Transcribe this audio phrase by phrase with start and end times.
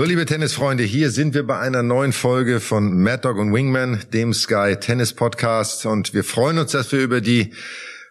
[0.00, 4.00] So, liebe Tennisfreunde, hier sind wir bei einer neuen Folge von Mad Dog und Wingman,
[4.14, 5.84] dem Sky Tennis Podcast.
[5.84, 7.52] Und wir freuen uns, dass wir über die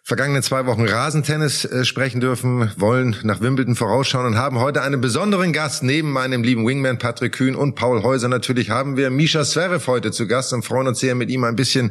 [0.03, 5.01] vergangenen zwei Wochen Rasentennis äh, sprechen dürfen, wollen nach Wimbledon vorausschauen und haben heute einen
[5.01, 5.81] besonderen Gast.
[5.81, 10.11] Neben meinem lieben Wingman Patrick Kühn und Paul Häuser natürlich haben wir Misha Zverev heute
[10.11, 11.89] zu Gast und freuen uns sehr, mit ihm ein bisschen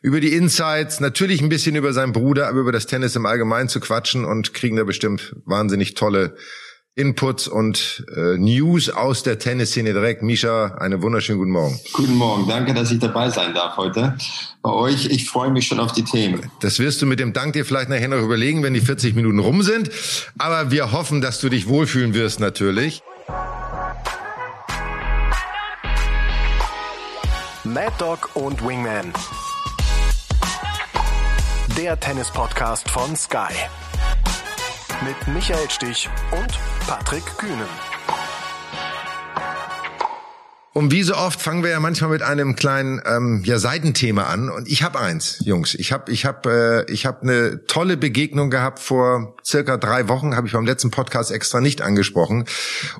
[0.00, 3.68] über die Insights, natürlich ein bisschen über seinen Bruder, aber über das Tennis im Allgemeinen
[3.68, 6.36] zu quatschen und kriegen da bestimmt wahnsinnig tolle
[6.96, 10.22] Inputs und äh, News aus der Tennisszene direkt.
[10.22, 11.78] Misha, einen wunderschönen guten Morgen.
[11.92, 14.16] Guten Morgen, danke, dass ich dabei sein darf heute
[14.62, 15.04] bei euch.
[15.04, 16.50] Ich freue mich schon auf die Themen.
[16.60, 19.38] Das wirst du mit dem Dank dir vielleicht nachher noch überlegen, wenn die 40 Minuten
[19.38, 19.90] rum sind.
[20.38, 23.02] Aber wir hoffen, dass du dich wohlfühlen wirst natürlich.
[27.62, 29.12] Mad Dog und Wingman.
[31.76, 33.52] Der Tennis-Podcast von Sky
[35.04, 37.68] mit Michael Stich und Patrick Kühnen.
[40.72, 44.50] Und wie so oft fangen wir ja manchmal mit einem kleinen ähm, ja, Seitenthema an.
[44.50, 45.74] Und ich habe eins, Jungs.
[45.74, 50.36] Ich habe ich hab, äh, ich hab eine tolle Begegnung gehabt vor circa drei Wochen.
[50.36, 52.44] Habe ich beim letzten Podcast extra nicht angesprochen.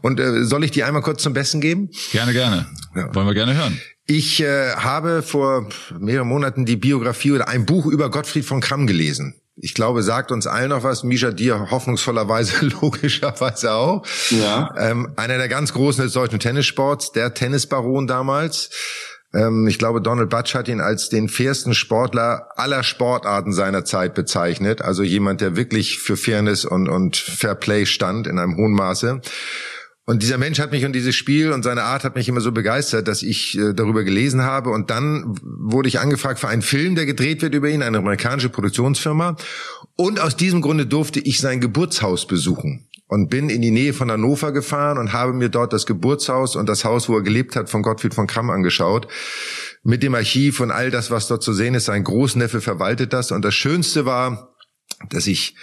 [0.00, 1.91] Und äh, soll ich die einmal kurz zum Besten geben?
[2.12, 2.66] Gerne, gerne.
[2.94, 3.14] Ja.
[3.14, 3.78] Wollen wir gerne hören.
[4.06, 8.86] Ich äh, habe vor mehreren Monaten die Biografie oder ein Buch über Gottfried von Kramm
[8.86, 11.02] gelesen ich glaube, sagt uns allen noch was.
[11.02, 14.06] Misha, dir hoffnungsvollerweise, logischerweise auch.
[14.30, 14.74] Ja.
[14.78, 18.70] Ähm, einer der ganz Großen des deutschen Tennissports, der Tennisbaron damals.
[19.32, 24.14] Ähm, ich glaube, Donald Butch hat ihn als den fairsten Sportler aller Sportarten seiner Zeit
[24.14, 24.82] bezeichnet.
[24.82, 29.20] Also jemand, der wirklich für Fairness und, und Fair Play stand in einem hohen Maße.
[30.08, 32.52] Und dieser Mensch hat mich und dieses Spiel und seine Art hat mich immer so
[32.52, 34.70] begeistert, dass ich äh, darüber gelesen habe.
[34.70, 38.48] Und dann wurde ich angefragt für einen Film, der gedreht wird über ihn, eine amerikanische
[38.48, 39.36] Produktionsfirma.
[39.96, 44.08] Und aus diesem Grunde durfte ich sein Geburtshaus besuchen und bin in die Nähe von
[44.08, 47.68] Hannover gefahren und habe mir dort das Geburtshaus und das Haus, wo er gelebt hat,
[47.68, 49.08] von Gottfried von Kramm angeschaut.
[49.82, 51.86] Mit dem Archiv und all das, was dort zu sehen ist.
[51.86, 53.32] Sein Großneffe verwaltet das.
[53.32, 54.54] Und das Schönste war,
[55.10, 55.56] dass ich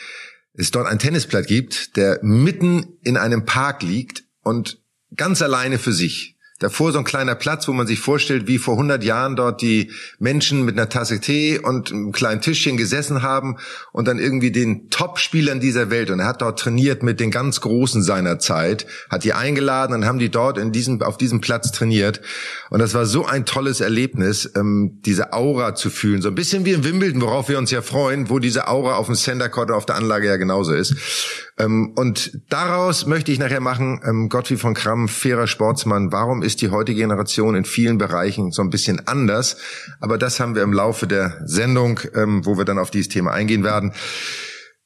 [0.53, 4.79] es dort ein Tennisplatz gibt, der mitten in einem Park liegt und
[5.15, 6.33] ganz alleine für sich.
[6.63, 9.91] Davor so ein kleiner Platz, wo man sich vorstellt, wie vor 100 Jahren dort die
[10.19, 13.57] Menschen mit einer Tasse Tee und einem kleinen Tischchen gesessen haben
[13.91, 16.09] und dann irgendwie den Top-Spielern dieser Welt.
[16.09, 20.05] Und er hat dort trainiert mit den ganz Großen seiner Zeit, hat die eingeladen und
[20.05, 22.21] haben die dort in diesem, auf diesem Platz trainiert.
[22.69, 26.21] Und das war so ein tolles Erlebnis, ähm, diese Aura zu fühlen.
[26.21, 29.07] So ein bisschen wie in Wimbledon, worauf wir uns ja freuen, wo diese Aura auf
[29.07, 30.95] dem Center Court auf der Anlage ja genauso ist.
[31.57, 36.61] Ähm, und daraus möchte ich nachher machen, ähm, Gottfried von Kramm, fairer Sportsmann, warum ist
[36.61, 39.57] die heutige Generation in vielen Bereichen so ein bisschen anders?
[39.99, 43.31] Aber das haben wir im Laufe der Sendung, ähm, wo wir dann auf dieses Thema
[43.31, 43.93] eingehen werden.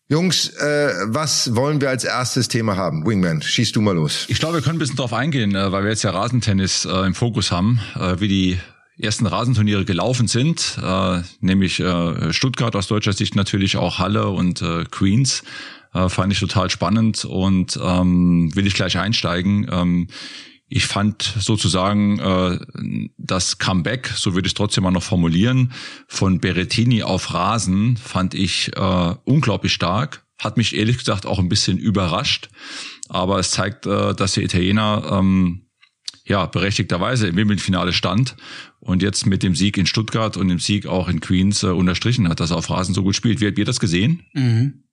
[0.09, 3.05] Jungs, äh, was wollen wir als erstes Thema haben?
[3.05, 4.25] Wingman, schießt du mal los.
[4.29, 7.05] Ich glaube, wir können ein bisschen drauf eingehen, äh, weil wir jetzt ja Rasentennis äh,
[7.05, 8.59] im Fokus haben, äh, wie die
[8.99, 14.61] ersten Rasenturniere gelaufen sind, äh, nämlich äh, Stuttgart aus deutscher Sicht natürlich auch Halle und
[14.61, 15.43] äh, Queens.
[15.93, 19.67] Äh, fand ich total spannend und ähm, will ich gleich einsteigen.
[19.71, 20.07] Ähm,
[20.69, 22.59] ich fand sozusagen äh,
[23.17, 25.71] das Comeback, so würde ich es trotzdem mal noch formulieren,
[26.07, 30.25] von Berettini auf Rasen fand ich äh, unglaublich stark.
[30.39, 32.49] Hat mich ehrlich gesagt auch ein bisschen überrascht.
[33.07, 35.67] Aber es zeigt, äh, dass der Italiener ähm,
[36.25, 38.35] ja berechtigterweise im Wimbledon-Finale stand
[38.81, 42.27] und jetzt mit dem Sieg in Stuttgart und dem Sieg auch in Queens äh, unterstrichen
[42.27, 43.39] hat, dass er auf Rasen so gut spielt.
[43.39, 44.25] Wie habt ihr das gesehen?
[44.33, 44.83] Mhm.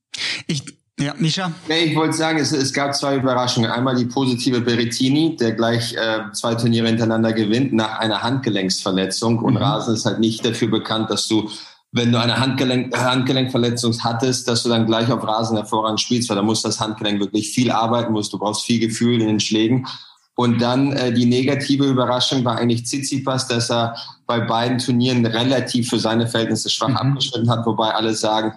[0.47, 0.63] Ich
[1.01, 1.51] ja, Mischa?
[1.69, 3.71] Nee, ich wollte sagen, es, es gab zwei Überraschungen.
[3.71, 9.41] Einmal die positive Berettini, der gleich äh, zwei Turniere hintereinander gewinnt nach einer Handgelenksverletzung.
[9.41, 9.59] Und mhm.
[9.59, 11.51] Rasen ist halt nicht dafür bekannt, dass du,
[11.91, 16.37] wenn du eine Handgelenk, Handgelenkverletzung hattest, dass du dann gleich auf Rasen hervorragend spielst, weil
[16.37, 19.89] da muss das Handgelenk wirklich viel arbeiten, musst du brauchst viel Gefühl in den Schlägen.
[20.37, 23.97] Und dann äh, die negative Überraschung war eigentlich Tsitsipas, dass er
[24.27, 26.97] bei beiden Turnieren relativ für seine Verhältnisse schwach mhm.
[26.97, 28.53] abgeschnitten hat, wobei alle sagen,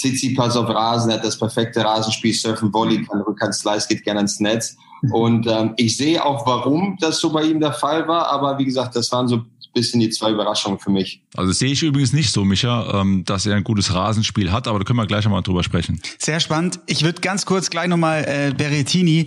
[0.00, 4.20] Tsitsipas auf Rasen, er hat das perfekte Rasenspiel, Surfen, Volley, kann Rückhand Slice, geht gerne
[4.20, 4.76] ins Netz.
[5.02, 5.12] Mhm.
[5.12, 8.64] Und ähm, ich sehe auch, warum das so bei ihm der Fall war, aber wie
[8.64, 11.22] gesagt, das waren so ein bisschen die zwei Überraschungen für mich.
[11.36, 14.78] Also sehe ich übrigens nicht so, Micha, ähm, dass er ein gutes Rasenspiel hat, aber
[14.78, 16.00] da können wir gleich nochmal drüber sprechen.
[16.18, 16.80] Sehr spannend.
[16.86, 19.26] Ich würde ganz kurz gleich nochmal äh, Berettini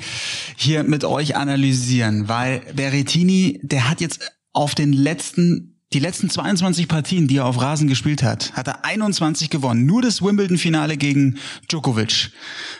[0.57, 4.19] hier mit euch analysieren, weil Berettini, der hat jetzt
[4.51, 8.83] auf den letzten die letzten 22 Partien, die er auf Rasen gespielt hat, hat er
[8.83, 9.85] 21 gewonnen.
[9.85, 11.37] Nur das Wimbledon-Finale gegen
[11.69, 12.31] Djokovic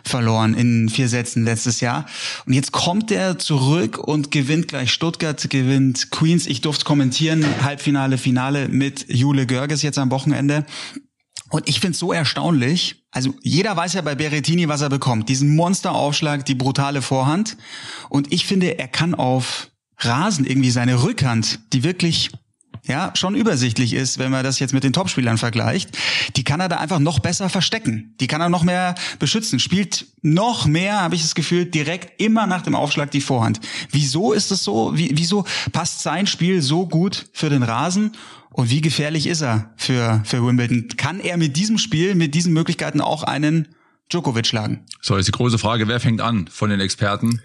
[0.04, 2.06] verloren in vier Sätzen letztes Jahr.
[2.45, 6.48] Und jetzt kommt er zurück und gewinnt gleich Stuttgart, gewinnt Queens.
[6.48, 10.65] Ich durfte kommentieren, Halbfinale, Finale mit Jule Görges jetzt am Wochenende.
[11.50, 13.04] Und ich finde es so erstaunlich.
[13.12, 15.30] Also jeder weiß ja bei Berettini, was er bekommt.
[15.30, 17.57] Diesen Monsteraufschlag, die brutale Vorhand.
[18.10, 19.69] Und ich finde, er kann auf
[20.00, 22.31] Rasen irgendwie seine Rückhand, die wirklich
[22.86, 25.98] ja, schon übersichtlich ist, wenn man das jetzt mit den Topspielern vergleicht,
[26.36, 28.14] die kann er da einfach noch besser verstecken.
[28.20, 29.60] Die kann er noch mehr beschützen.
[29.60, 33.62] Spielt noch mehr, habe ich das Gefühl, direkt immer nach dem Aufschlag die Vorhand.
[33.90, 34.98] Wieso ist es so?
[34.98, 38.12] Wie, wieso passt sein Spiel so gut für den Rasen?
[38.52, 40.90] Und wie gefährlich ist er für, für Wimbledon?
[40.98, 43.70] Kann er mit diesem Spiel, mit diesen Möglichkeiten auch einen
[44.12, 44.86] Djokovic schlagen?
[45.02, 47.42] So, ist die große Frage, wer fängt an von den Experten?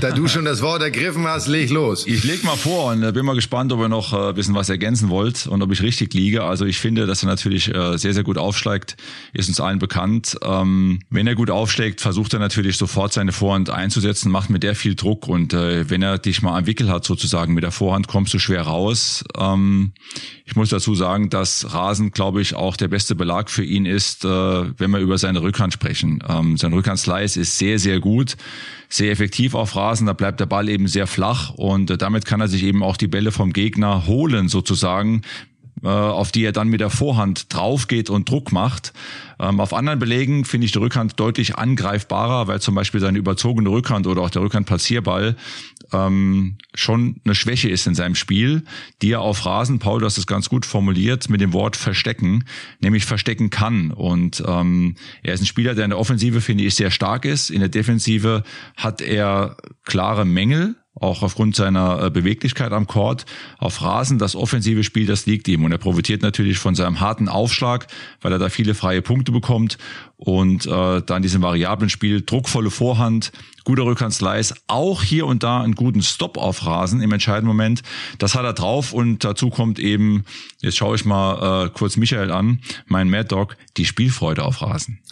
[0.00, 2.06] Da du schon das Wort ergriffen hast, leg los.
[2.06, 4.54] Ich leg mal vor und äh, bin mal gespannt, ob ihr noch äh, ein bisschen
[4.54, 6.44] was ergänzen wollt und ob ich richtig liege.
[6.44, 8.96] Also ich finde, dass er natürlich äh, sehr, sehr gut aufschlägt,
[9.32, 10.36] ist uns allen bekannt.
[10.42, 14.74] Ähm, wenn er gut aufschlägt, versucht er natürlich sofort seine Vorhand einzusetzen, macht mit der
[14.74, 18.32] viel Druck und wenn er dich mal am Wickel hat sozusagen mit der Vorhand, kommst
[18.34, 19.24] du schwer raus.
[19.36, 19.92] Ähm,
[20.44, 24.24] ich muss dazu sagen, dass Rasen, glaube ich, auch der beste Belag für ihn ist,
[24.24, 26.22] wenn wir über seine Rückhand sprechen.
[26.28, 28.36] Ähm, sein Rückhandslice ist sehr, sehr gut
[28.90, 30.06] sehr effektiv auf Rasen.
[30.06, 32.96] Da bleibt der Ball eben sehr flach und äh, damit kann er sich eben auch
[32.96, 35.22] die Bälle vom Gegner holen sozusagen
[35.82, 38.92] äh, auf die er dann mit der Vorhand drauf geht und Druck macht.
[39.38, 43.70] Ähm, auf anderen Belegen finde ich die Rückhand deutlich angreifbarer, weil zum Beispiel seine überzogene
[43.70, 45.36] Rückhand oder auch der Rückhandpassierball
[45.92, 48.64] ähm, schon eine Schwäche ist in seinem Spiel,
[49.02, 52.44] die er auf Rasen, Paul, du hast es ganz gut formuliert, mit dem Wort verstecken,
[52.80, 53.90] nämlich verstecken kann.
[53.90, 57.50] Und ähm, er ist ein Spieler, der in der Offensive, finde ich, sehr stark ist.
[57.50, 58.42] In der Defensive
[58.76, 63.24] hat er klare Mängel, auch aufgrund seiner äh, Beweglichkeit am Court.
[63.58, 65.64] Auf Rasen, das offensive Spiel, das liegt ihm.
[65.64, 67.86] Und er profitiert natürlich von seinem harten Aufschlag,
[68.20, 69.78] weil er da viele freie Punkte bekommt.
[70.16, 73.32] Und äh, dann diesem variablen Spiel, druckvolle Vorhand,
[73.64, 77.82] guter Rückhandslice, auch hier und da einen guten Stop auf Rasen im entscheidenden Moment.
[78.18, 80.24] Das hat er drauf und dazu kommt eben,
[80.60, 84.98] jetzt schaue ich mal äh, kurz Michael an, mein Mad Dog, die Spielfreude auf Rasen.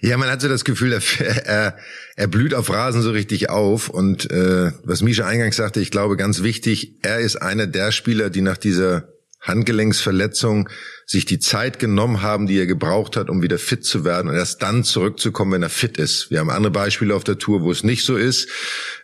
[0.00, 1.76] Ja, man hat so das Gefühl, er,
[2.18, 3.88] er blüht auf Rasen so richtig auf.
[3.88, 8.28] Und äh, was Misha eingangs sagte, ich glaube ganz wichtig, er ist einer der Spieler,
[8.28, 9.08] die nach dieser
[9.40, 10.68] Handgelenksverletzung
[11.06, 14.34] sich die Zeit genommen haben, die er gebraucht hat, um wieder fit zu werden und
[14.34, 16.28] erst dann zurückzukommen, wenn er fit ist.
[16.28, 18.48] Wir haben andere Beispiele auf der Tour, wo es nicht so ist.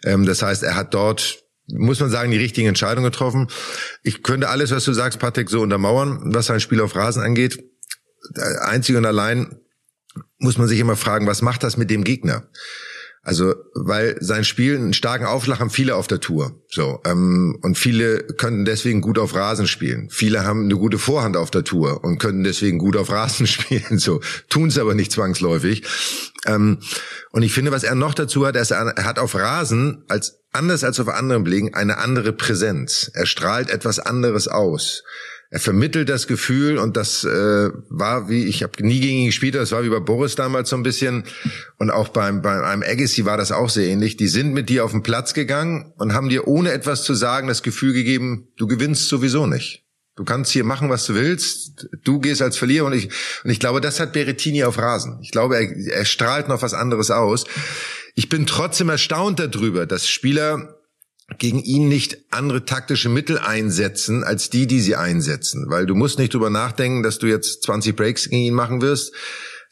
[0.05, 3.49] Ähm, das heißt, er hat dort muss man sagen, die richtigen Entscheidungen getroffen.
[4.03, 7.65] Ich könnte alles, was du sagst, Patrick, so untermauern, was sein Spiel auf Rasen angeht.
[8.61, 9.61] Einzig und allein
[10.39, 12.51] muss man sich immer fragen, was macht das mit dem Gegner?
[13.25, 16.61] Also, weil sein Spiel einen starken Aufschlag haben viele auf der Tour.
[16.69, 20.09] So, ähm, und viele könnten deswegen gut auf Rasen spielen.
[20.11, 23.99] Viele haben eine gute Vorhand auf der Tour und könnten deswegen gut auf Rasen spielen.
[23.99, 25.85] So, tun es aber nicht zwangsläufig.
[26.45, 26.81] Ähm,
[27.31, 28.69] und ich finde, was er noch dazu hat, er,
[29.05, 33.11] hat auf Rasen als anders als auf anderen Belegen eine andere Präsenz.
[33.15, 35.03] Er strahlt etwas anderes aus
[35.55, 39.55] er vermittelt das Gefühl und das äh, war wie ich habe nie gegen ihn gespielt,
[39.55, 41.23] das war wie bei Boris damals so ein bisschen
[41.79, 44.17] und auch beim beim einem Agassi war das auch sehr ähnlich.
[44.17, 47.47] Die sind mit dir auf den Platz gegangen und haben dir ohne etwas zu sagen
[47.47, 49.85] das Gefühl gegeben, du gewinnst sowieso nicht.
[50.17, 51.87] Du kannst hier machen, was du willst.
[52.03, 53.11] Du gehst als Verlierer und ich
[53.45, 55.21] und ich glaube, das hat Berettini auf Rasen.
[55.23, 57.45] Ich glaube, er, er strahlt noch was anderes aus.
[58.17, 60.74] Ich bin trotzdem erstaunt darüber, dass Spieler
[61.39, 65.67] gegen ihn nicht andere taktische Mittel einsetzen als die, die sie einsetzen.
[65.69, 69.13] Weil du musst nicht drüber nachdenken, dass du jetzt 20 Breaks gegen ihn machen wirst.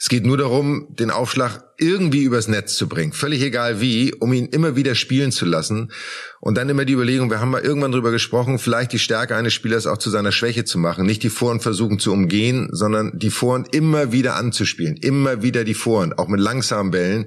[0.02, 3.12] Es geht nur darum, den Aufschlag irgendwie übers Netz zu bringen.
[3.12, 5.92] Völlig egal wie, um ihn immer wieder spielen zu lassen.
[6.40, 9.52] Und dann immer die Überlegung, wir haben mal irgendwann drüber gesprochen, vielleicht die Stärke eines
[9.52, 11.06] Spielers auch zu seiner Schwäche zu machen.
[11.06, 14.96] Nicht die Vorhand versuchen zu umgehen, sondern die Vorhand immer wieder anzuspielen.
[14.96, 17.26] Immer wieder die Vorhand, auch mit langsamen Bällen,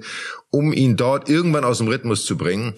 [0.50, 2.74] um ihn dort irgendwann aus dem Rhythmus zu bringen.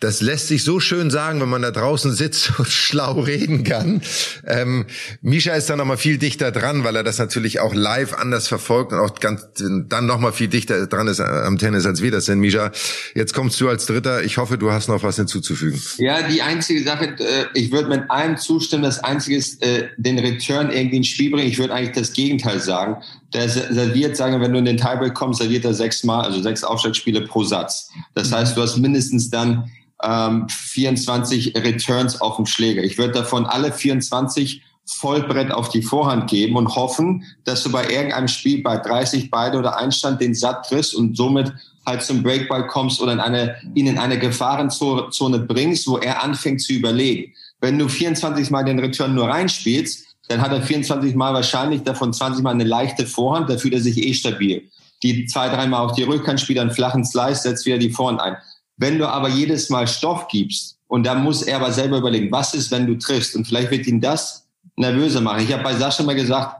[0.00, 4.00] Das lässt sich so schön sagen, wenn man da draußen sitzt und schlau reden kann.
[4.46, 4.86] Ähm,
[5.20, 8.48] Misha ist da noch mal viel dichter dran, weil er das natürlich auch live anders
[8.48, 9.46] verfolgt und auch ganz,
[9.88, 12.40] dann noch mal viel dichter dran ist am Tennis, als wir das sind.
[12.40, 12.72] Misha,
[13.14, 14.24] jetzt kommst du als Dritter.
[14.24, 15.80] Ich hoffe, du hast noch was hinzuzufügen.
[15.98, 18.82] Ja, die einzige Sache, äh, ich würde mit allem zustimmen.
[18.82, 21.48] Das Einzige ist, äh, den Return irgendwie ins Spiel bringen.
[21.48, 22.96] Ich würde eigentlich das Gegenteil sagen.
[23.34, 26.64] Der serviert, sagen wir, wenn du in den Tiebreak kommst, serviert er sechsmal, also sechs
[26.64, 27.90] Aufschlagspiele pro Satz.
[28.14, 29.70] Das heißt, du hast mindestens dann
[30.02, 32.82] ähm, 24 Returns auf dem Schläger.
[32.82, 37.88] Ich würde davon alle 24 Vollbrett auf die Vorhand geben und hoffen, dass du bei
[37.88, 41.52] irgendeinem Spiel bei 30 beide oder Einstand den Satt triffst und somit
[41.86, 46.60] halt zum Breakball kommst oder in eine, ihn in eine Gefahrenzone bringst, wo er anfängt
[46.60, 47.32] zu überlegen.
[47.60, 52.12] Wenn du 24 Mal den Return nur reinspielst, dann hat er 24 Mal wahrscheinlich davon
[52.12, 54.68] 20 Mal eine leichte Vorhand, da fühlt er sich eh stabil.
[55.02, 58.36] Die zwei, dreimal auf die Rückhand spielt einen flachen Slice, setzt wieder die Vorhand ein.
[58.80, 62.54] Wenn du aber jedes Mal Stoff gibst und da muss er aber selber überlegen, was
[62.54, 65.44] ist, wenn du triffst und vielleicht wird ihn das nervöser machen.
[65.44, 66.56] Ich habe bei Sascha mal gesagt,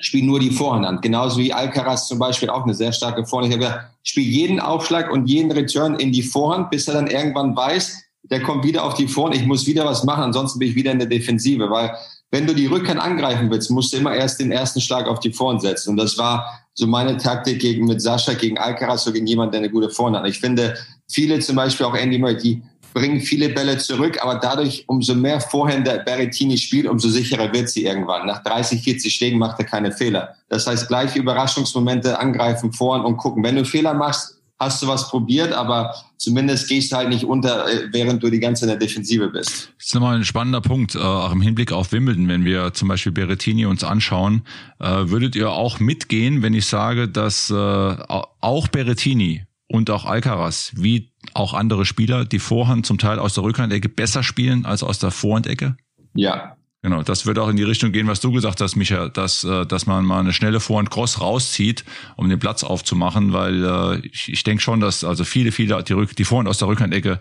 [0.00, 1.02] spiele nur die Vorhand.
[1.02, 3.48] Genauso wie Alcaraz zum Beispiel auch eine sehr starke Vorhand.
[3.48, 7.06] Ich habe gesagt, spiele jeden Aufschlag und jeden Return in die Vorhand, bis er dann
[7.06, 10.68] irgendwann weiß, der kommt wieder auf die Vorhand, ich muss wieder was machen, ansonsten bin
[10.68, 11.96] ich wieder in der Defensive, weil
[12.32, 15.32] wenn du die Rückhand angreifen willst, musst du immer erst den ersten Schlag auf die
[15.32, 15.90] Vorhand setzen.
[15.90, 19.60] Und das war so meine Taktik gegen mit Sascha, gegen Alcaraz, so gegen jemanden, der
[19.60, 20.26] eine gute Vorhand hat.
[20.26, 20.74] Ich finde,
[21.12, 25.40] viele zum Beispiel auch Andy Murray, die bringen viele Bälle zurück, aber dadurch, umso mehr
[25.40, 28.26] Vorhänder Berrettini spielt, umso sicherer wird sie irgendwann.
[28.26, 30.34] Nach 30, 40 Schlägen macht er keine Fehler.
[30.48, 33.42] Das heißt, gleich Überraschungsmomente angreifen, vorn und gucken.
[33.42, 37.66] Wenn du Fehler machst, hast du was probiert, aber zumindest gehst du halt nicht unter,
[37.68, 39.72] äh, während du die ganze in der Defensive bist.
[39.76, 42.88] Das ist nochmal ein spannender Punkt, äh, auch im Hinblick auf Wimbledon, wenn wir zum
[42.88, 44.42] Beispiel Berrettini uns anschauen.
[44.78, 51.12] Äh, würdet ihr auch mitgehen, wenn ich sage, dass auch Berrettini und auch Alcaraz, wie
[51.34, 55.10] auch andere Spieler, die Vorhand zum Teil aus der Rückhandecke besser spielen als aus der
[55.10, 55.76] Vorhandecke?
[56.14, 59.44] Ja, Genau, das wird auch in die Richtung gehen, was du gesagt hast, Micha, dass,
[59.44, 61.84] äh, dass man mal eine schnelle Vorhand Cross rauszieht,
[62.16, 65.92] um den Platz aufzumachen, weil äh, ich, ich denke schon, dass also viele, viele die,
[65.92, 67.20] Rück die Vorhand aus der Rückhandecke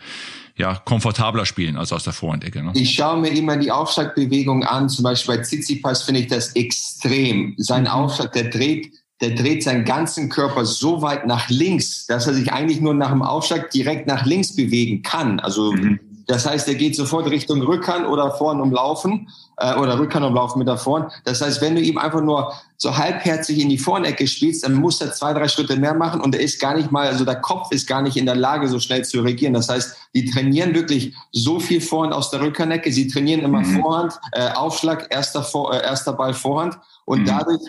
[0.58, 2.64] ja komfortabler spielen als aus der Vorhandecke.
[2.64, 2.72] Ne?
[2.74, 7.54] Ich schaue mir immer die Aufschlagbewegung an, zum Beispiel bei Tsitsipas finde ich das extrem.
[7.58, 7.90] Sein mhm.
[7.90, 8.92] Aufschlag, der dreht
[9.22, 13.12] der dreht seinen ganzen Körper so weit nach links, dass er sich eigentlich nur nach
[13.12, 15.40] dem Aufschlag direkt nach links bewegen kann.
[15.40, 16.00] Also mhm.
[16.32, 20.68] Das heißt, er geht sofort Richtung Rückhand oder vorn umlaufen äh, oder Rückhand umlaufen mit
[20.68, 21.12] der Vorn.
[21.26, 25.02] Das heißt, wenn du ihm einfach nur so halbherzig in die Vornecke spielst, dann muss
[25.02, 27.72] er zwei, drei Schritte mehr machen und er ist gar nicht mal, also der Kopf
[27.72, 29.54] ist gar nicht in der Lage, so schnell zu reagieren.
[29.54, 32.92] Das heißt, die trainieren wirklich so viel Vorhand aus der Rückhandecke.
[32.94, 33.82] Sie trainieren immer mhm.
[33.82, 37.26] Vorhand, äh, Aufschlag, erster, Vor, äh, erster Ball Vorhand und mhm.
[37.26, 37.62] dadurch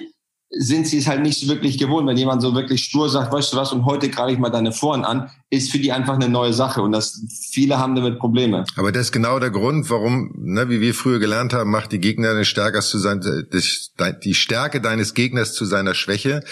[0.54, 3.54] sind sie es halt nicht so wirklich gewohnt, wenn jemand so wirklich stur sagt, weißt
[3.54, 6.28] du was, und heute greife ich mal deine Foren an, ist für die einfach eine
[6.28, 8.64] neue Sache und das viele haben damit Probleme.
[8.76, 12.00] Aber das ist genau der Grund, warum, ne, wie wir früher gelernt haben, macht die
[12.00, 16.42] Gegner stärker zu sein, die Stärke deines Gegners zu seiner Schwäche.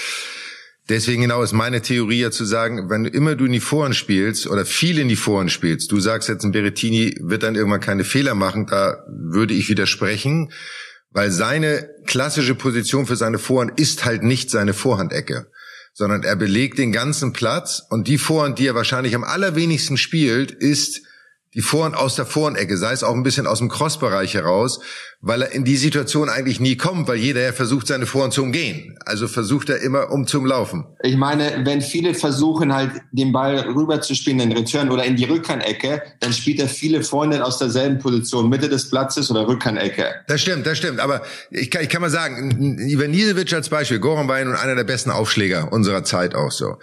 [0.89, 4.47] Deswegen genau ist meine Theorie ja zu sagen, wenn immer du in die Foren spielst
[4.47, 8.05] oder viel in die Foren spielst, du sagst jetzt ein Berettini wird dann irgendwann keine
[8.05, 10.51] Fehler machen, da würde ich widersprechen
[11.11, 15.51] weil seine klassische Position für seine Vorhand ist halt nicht seine Vorhandecke,
[15.93, 20.51] sondern er belegt den ganzen Platz und die Vorhand, die er wahrscheinlich am allerwenigsten spielt,
[20.53, 21.03] ist
[21.55, 24.81] die Vorhand aus der Vorhandecke, sei es auch ein bisschen aus dem Crossbereich heraus,
[25.21, 28.43] weil er in die Situation eigentlich nie kommt, weil jeder ja versucht, seine Vorhand zu
[28.43, 28.97] umgehen.
[29.05, 30.87] Also versucht er immer um zum Laufen.
[31.03, 35.17] Ich meine, wenn viele versuchen halt den Ball rüber zu spielen, den Return oder in
[35.17, 40.07] die Rückhandecke, dann spielt er viele Freunde aus derselben Position, Mitte des Platzes oder Rückhandecke.
[40.29, 41.01] Das stimmt, das stimmt.
[41.01, 44.55] Aber ich kann, ich kann mal sagen, Ivan Nisevic als Beispiel, Goran war ja nun
[44.55, 46.77] einer der besten Aufschläger unserer Zeit auch so.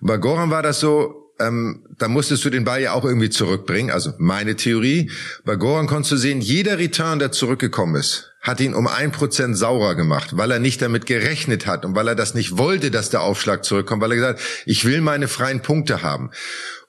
[0.00, 3.90] bei Goran war das so, ähm, da musstest du den Ball ja auch irgendwie zurückbringen.
[3.90, 5.10] Also meine Theorie.
[5.44, 9.56] Bei Goran konntest du sehen, jeder Return, der zurückgekommen ist, hat ihn um ein Prozent
[9.56, 13.10] saurer gemacht, weil er nicht damit gerechnet hat und weil er das nicht wollte, dass
[13.10, 16.30] der Aufschlag zurückkommt, weil er gesagt hat, ich will meine freien Punkte haben.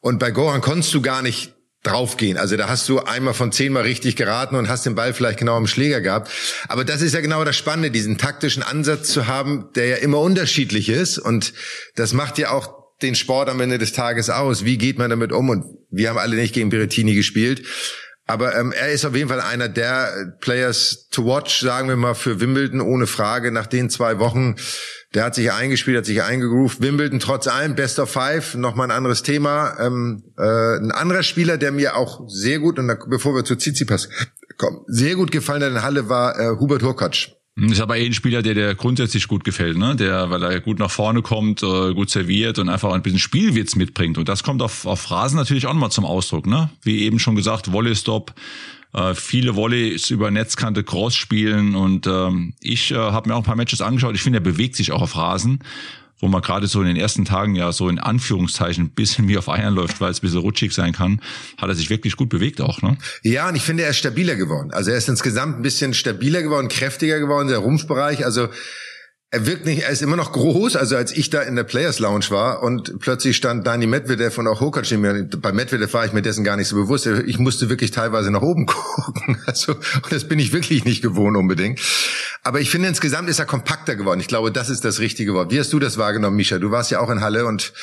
[0.02, 2.38] Und bei Goran konntest du gar nicht draufgehen.
[2.38, 5.56] Also da hast du einmal von zehnmal richtig geraten und hast den Ball vielleicht genau
[5.56, 6.32] am Schläger gehabt.
[6.68, 10.20] Aber das ist ja genau das Spannende, diesen taktischen Ansatz zu haben, der ja immer
[10.20, 11.20] unterschiedlich ist.
[11.20, 11.54] Und
[11.96, 14.66] das macht ja auch den Sport am Ende des Tages aus?
[14.66, 15.50] Wie geht man damit um?
[15.50, 17.66] Und wir haben alle nicht gegen Berettini gespielt.
[18.28, 22.16] Aber ähm, er ist auf jeden Fall einer der Players to watch, sagen wir mal,
[22.16, 23.52] für Wimbledon ohne Frage.
[23.52, 24.56] Nach den zwei Wochen,
[25.14, 26.82] der hat sich eingespielt, hat sich eingegroovt.
[26.82, 29.78] Wimbledon trotz allem, Best of Five, nochmal ein anderes Thema.
[29.80, 33.56] Ähm, äh, ein anderer Spieler, der mir auch sehr gut, und da, bevor wir zu
[33.56, 34.10] Tsitsipas
[34.58, 37.28] kommen, sehr gut gefallen hat in Halle, war äh, Hubert Hurkacz.
[37.58, 39.96] Ist aber eh ein Spieler, der dir grundsätzlich gut gefällt, ne?
[39.96, 43.78] Der, weil er gut nach vorne kommt, äh, gut serviert und einfach ein bisschen Spielwitz
[43.78, 44.18] mitbringt.
[44.18, 46.70] Und das kommt auf, auf Rasen natürlich auch nochmal zum Ausdruck, ne?
[46.82, 48.34] Wie eben schon gesagt, Volley-Stop,
[48.94, 53.46] äh, viele Volleys über Netzkante Cross spielen und ähm, ich äh, habe mir auch ein
[53.46, 54.16] paar Matches angeschaut.
[54.16, 55.60] Ich finde, er bewegt sich auch auf Rasen
[56.20, 59.38] wo man gerade so in den ersten Tagen ja so in Anführungszeichen ein bisschen wie
[59.38, 61.22] auf Eiern läuft, weil es ein bisschen rutschig sein kann,
[61.58, 62.98] hat er sich wirklich gut bewegt auch, ne?
[63.24, 64.72] Ja, und ich finde, er ist stabiler geworden.
[64.72, 68.26] Also er ist insgesamt ein bisschen stabiler geworden, kräftiger geworden, der Rumpfbereich.
[68.26, 68.48] Also
[69.36, 70.78] er wirkt nicht, er ist immer noch groß.
[70.78, 74.48] Also als ich da in der Players Lounge war und plötzlich stand Dani Medvedev und
[74.48, 75.28] auch Hokac mir.
[75.42, 77.06] Bei Medvedev war ich mir dessen gar nicht so bewusst.
[77.06, 79.38] Ich musste wirklich teilweise nach oben gucken.
[79.46, 79.76] Also,
[80.10, 81.82] das bin ich wirklich nicht gewohnt unbedingt.
[82.46, 84.20] Aber ich finde insgesamt ist er kompakter geworden.
[84.20, 85.52] Ich glaube, das ist das richtige Wort.
[85.52, 86.60] Wie hast du das wahrgenommen, Misha?
[86.60, 87.74] Du warst ja auch in Halle und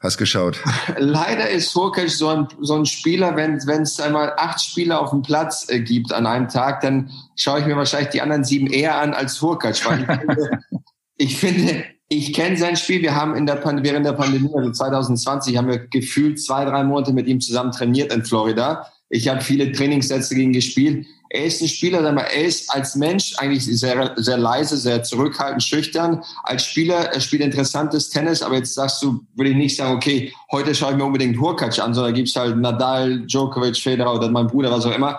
[0.00, 0.58] Hast geschaut.
[0.98, 5.22] Leider ist Hurkacz so ein, so ein Spieler, wenn es einmal acht Spieler auf dem
[5.22, 8.98] Platz äh, gibt an einem Tag, dann schaue ich mir wahrscheinlich die anderen sieben eher
[8.98, 9.86] an als Hurkacz.
[9.86, 10.50] Weil ich finde,
[11.16, 13.00] ich, finde, ich kenne sein Spiel.
[13.00, 17.14] Wir haben in der während der Pandemie, also 2020, haben wir gefühlt zwei, drei Monate
[17.14, 18.86] mit ihm zusammen trainiert in Florida.
[19.08, 22.94] Ich habe viele Trainingssätze gegen gespielt er ist ein Spieler, sag mal, er ist als
[22.94, 26.22] Mensch eigentlich sehr, sehr leise, sehr zurückhaltend, schüchtern.
[26.44, 30.32] Als Spieler, er spielt interessantes Tennis, aber jetzt sagst du, würde ich nicht sagen, okay,
[30.52, 34.46] heute schaue ich mir unbedingt Hurkacz an, sondern gibt's halt Nadal, Djokovic, Federer oder mein
[34.46, 35.18] Bruder, was auch immer.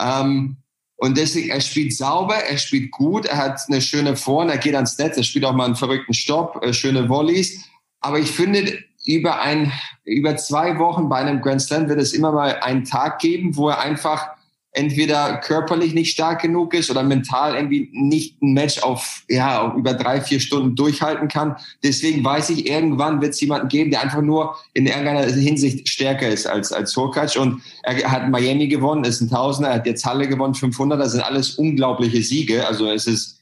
[0.00, 0.56] Ähm,
[0.98, 4.76] und deswegen, er spielt sauber, er spielt gut, er hat eine schöne Vorn, er geht
[4.76, 7.64] ans Netz, er spielt auch mal einen verrückten Stopp, äh, schöne Volleys.
[8.00, 9.72] Aber ich finde, über ein,
[10.04, 13.68] über zwei Wochen bei einem Grand Slam wird es immer mal einen Tag geben, wo
[13.68, 14.35] er einfach
[14.76, 19.74] entweder körperlich nicht stark genug ist oder mental irgendwie nicht ein Match auf, ja, auf
[19.74, 21.56] über drei, vier Stunden durchhalten kann.
[21.82, 26.28] Deswegen weiß ich, irgendwann wird es jemanden geben, der einfach nur in irgendeiner Hinsicht stärker
[26.28, 27.36] ist als, als Hurkacz.
[27.36, 31.00] Und er hat Miami gewonnen, ist ein Tausender, er hat jetzt Halle gewonnen, 500.
[31.00, 32.66] Das sind alles unglaubliche Siege.
[32.66, 33.40] Also es ist,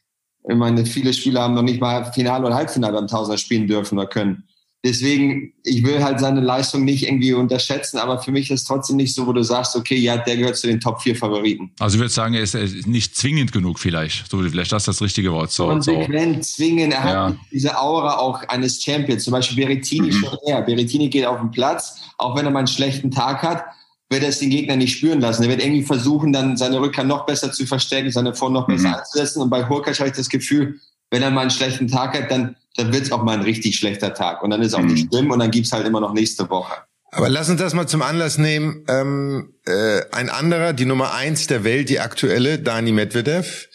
[0.49, 3.99] ich meine, viele Spieler haben noch nicht mal Finale oder Halbfinale beim Tausender spielen dürfen
[3.99, 4.45] oder können.
[4.85, 8.97] Deswegen, ich will halt seine Leistung nicht irgendwie unterschätzen, aber für mich ist es trotzdem
[8.97, 11.71] nicht so, wo du sagst, okay, ja, der gehört zu den Top 4 Favoriten.
[11.79, 12.55] Also ich würde sagen, er ist
[12.87, 14.31] nicht zwingend genug vielleicht.
[14.31, 15.51] So, vielleicht das ist das richtige Wort.
[15.53, 16.57] So, Konsequent, so.
[16.57, 16.93] zwingend.
[16.93, 17.27] Er ja.
[17.29, 19.25] hat diese Aura auch eines Champions.
[19.25, 20.13] Zum Beispiel Berettini mhm.
[20.13, 20.61] schon eher.
[20.61, 23.65] Berettini geht auf den Platz, auch wenn er mal einen schlechten Tag hat,
[24.11, 25.45] wird er es den Gegner nicht spüren lassen.
[25.45, 28.89] Er wird irgendwie versuchen, dann seine Rückkehr noch besser zu verstärken, seine Vor noch besser
[28.89, 28.95] mhm.
[28.97, 29.41] einzusetzen.
[29.41, 30.79] Und bei Hurkacz habe ich das Gefühl,
[31.11, 33.77] wenn er mal einen schlechten Tag hat, dann dann wird es auch mal ein richtig
[33.77, 34.43] schlechter Tag.
[34.43, 34.89] Und dann ist auch mhm.
[34.89, 36.75] nicht schlimm und dann gibt's halt immer noch nächste Woche.
[37.11, 38.85] Aber lass uns das mal zum Anlass nehmen.
[38.89, 43.69] Ähm, äh, ein anderer, die Nummer eins der Welt, die aktuelle, Dani Medvedev,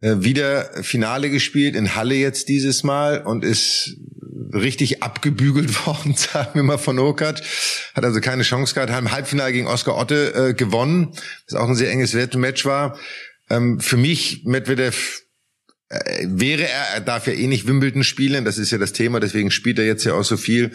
[0.00, 3.96] äh, wieder Finale gespielt in Halle jetzt dieses Mal und ist
[4.52, 7.42] richtig abgebügelt worden, sagen wir mal von Okat.
[7.94, 11.12] Hat also keine Chance gehabt, hat im Halbfinale gegen Oscar Otte äh, gewonnen,
[11.48, 12.96] das auch ein sehr enges Match war.
[13.48, 15.22] Ähm, für mich Medvedev
[16.22, 19.50] wäre er, er darf ja eh nicht Wimbledon spielen, das ist ja das Thema, deswegen
[19.50, 20.70] spielt er jetzt ja auch so viel.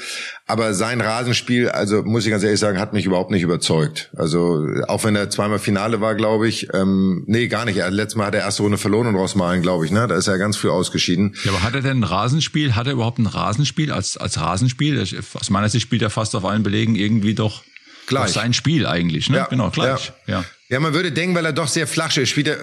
[0.45, 4.12] Aber sein Rasenspiel, also muss ich ganz ehrlich sagen, hat mich überhaupt nicht überzeugt.
[4.17, 7.77] Also auch wenn er zweimal Finale war, glaube ich, ähm, nee, gar nicht.
[7.77, 10.05] Letztes Mal hat er erste Runde verloren und Rosmalen, glaube ich, ne?
[10.07, 11.36] Da ist er ganz früh ausgeschieden.
[11.45, 12.75] Ja, aber hat er denn ein Rasenspiel?
[12.75, 15.01] Hat er überhaupt ein Rasenspiel als als Rasenspiel?
[15.34, 17.63] Aus meiner Sicht spielt er fast auf allen Belegen irgendwie doch
[18.07, 18.31] Gleich.
[18.31, 19.38] sein Spiel eigentlich, ne?
[19.38, 20.12] Ja, genau, gleich.
[20.27, 20.39] Ja.
[20.39, 20.45] ja.
[20.67, 22.29] Ja, man würde denken, weil er doch sehr flach ist.
[22.29, 22.58] Spielt er,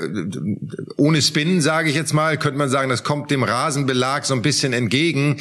[0.96, 4.42] ohne Spin, sage ich jetzt mal, könnte man sagen, das kommt dem Rasenbelag so ein
[4.42, 5.40] bisschen entgegen.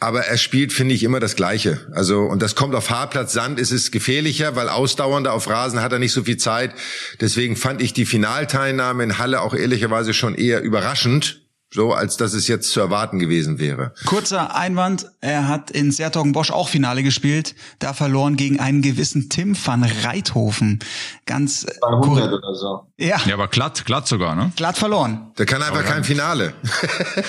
[0.00, 1.88] Aber er spielt, finde ich, immer das Gleiche.
[1.92, 5.92] Also, und das kommt auf Hartplatz Sand, ist es gefährlicher, weil ausdauernder auf Rasen hat
[5.92, 6.72] er nicht so viel Zeit.
[7.20, 12.32] Deswegen fand ich die Finalteilnahme in Halle auch ehrlicherweise schon eher überraschend so als dass
[12.32, 13.92] es jetzt zu erwarten gewesen wäre.
[14.06, 19.56] Kurzer Einwand, er hat in Sertogenbosch auch Finale gespielt, da verloren gegen einen gewissen Tim
[19.56, 20.78] van Reithofen.
[21.26, 22.86] Ganz 200 oder so.
[22.96, 23.20] Ja.
[23.26, 24.52] Ja, aber glatt, glatt sogar, ne?
[24.56, 25.32] Glatt verloren.
[25.36, 26.54] Der kann einfach kein Finale.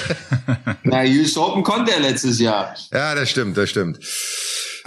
[0.84, 2.74] Na, US Open konnte er letztes Jahr.
[2.94, 4.00] Ja, das stimmt, das stimmt.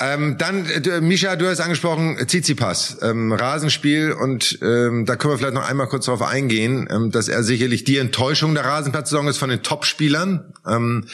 [0.03, 5.39] Ähm, dann, äh, Misha, du hast angesprochen, Tsitsipas, ähm, Rasenspiel und ähm, da können wir
[5.39, 9.39] vielleicht noch einmal kurz darauf eingehen, ähm, dass er sicherlich die Enttäuschung der Rasenplatzsaison ist
[9.39, 10.55] von den Topspielern.
[10.67, 11.07] Ähm,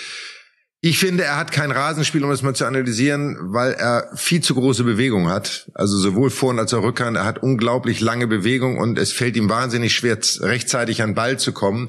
[0.80, 4.54] ich finde, er hat kein Rasenspiel, um das mal zu analysieren, weil er viel zu
[4.54, 5.68] große Bewegung hat.
[5.74, 7.16] Also sowohl Vor- als auch Rückhand.
[7.16, 11.52] Er hat unglaublich lange Bewegung und es fällt ihm wahnsinnig schwer, rechtzeitig an Ball zu
[11.52, 11.88] kommen.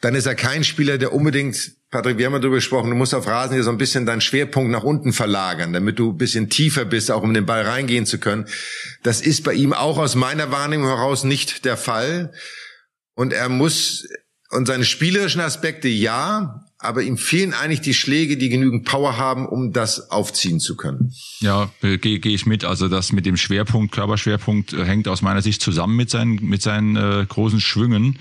[0.00, 3.14] Dann ist er kein Spieler, der unbedingt Patrick, wir haben ja darüber gesprochen, du musst
[3.14, 6.50] auf Rasen hier so ein bisschen deinen Schwerpunkt nach unten verlagern, damit du ein bisschen
[6.50, 8.46] tiefer bist, auch um den Ball reingehen zu können.
[9.04, 12.32] Das ist bei ihm auch aus meiner Wahrnehmung heraus nicht der Fall.
[13.14, 14.08] Und er muss,
[14.50, 19.46] und seine spielerischen Aspekte ja, aber ihm fehlen eigentlich die Schläge, die genügend Power haben,
[19.46, 21.12] um das aufziehen zu können.
[21.38, 22.64] Ja, gehe geh ich mit.
[22.64, 26.60] Also das mit dem Schwerpunkt, Körperschwerpunkt äh, hängt aus meiner Sicht zusammen mit seinen, mit
[26.60, 28.18] seinen äh, großen Schwüngen.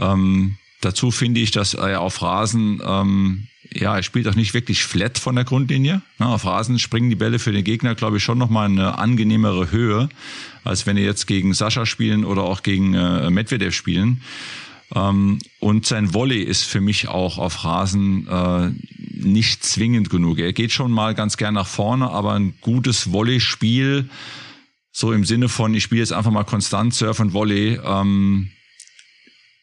[0.00, 4.84] Ähm, Dazu finde ich, dass er auf Rasen, ähm, ja, er spielt auch nicht wirklich
[4.84, 6.02] flat von der Grundlinie.
[6.18, 9.70] Na, auf Rasen springen die Bälle für den Gegner, glaube ich, schon nochmal eine angenehmere
[9.70, 10.10] Höhe,
[10.62, 14.20] als wenn er jetzt gegen Sascha spielen oder auch gegen äh, Medvedev spielen.
[14.94, 18.70] Ähm, und sein Volley ist für mich auch auf Rasen äh,
[19.26, 20.38] nicht zwingend genug.
[20.38, 24.10] Er geht schon mal ganz gern nach vorne, aber ein gutes Volley-Spiel,
[24.92, 28.50] so im Sinne von, ich spiele jetzt einfach mal konstant Surf und Volley, ähm,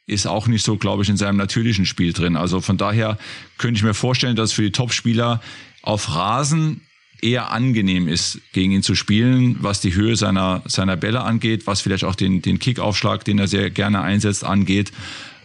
[0.08, 2.36] ist auch nicht so, glaube ich, in seinem natürlichen Spiel drin.
[2.36, 3.18] Also von daher
[3.58, 5.42] könnte ich mir vorstellen, dass für die Topspieler
[5.84, 6.82] auf Rasen
[7.22, 11.82] eher angenehm ist, gegen ihn zu spielen, was die Höhe seiner, seiner Bälle angeht, was
[11.82, 14.92] vielleicht auch den, den Kickaufschlag, den er sehr gerne einsetzt, angeht.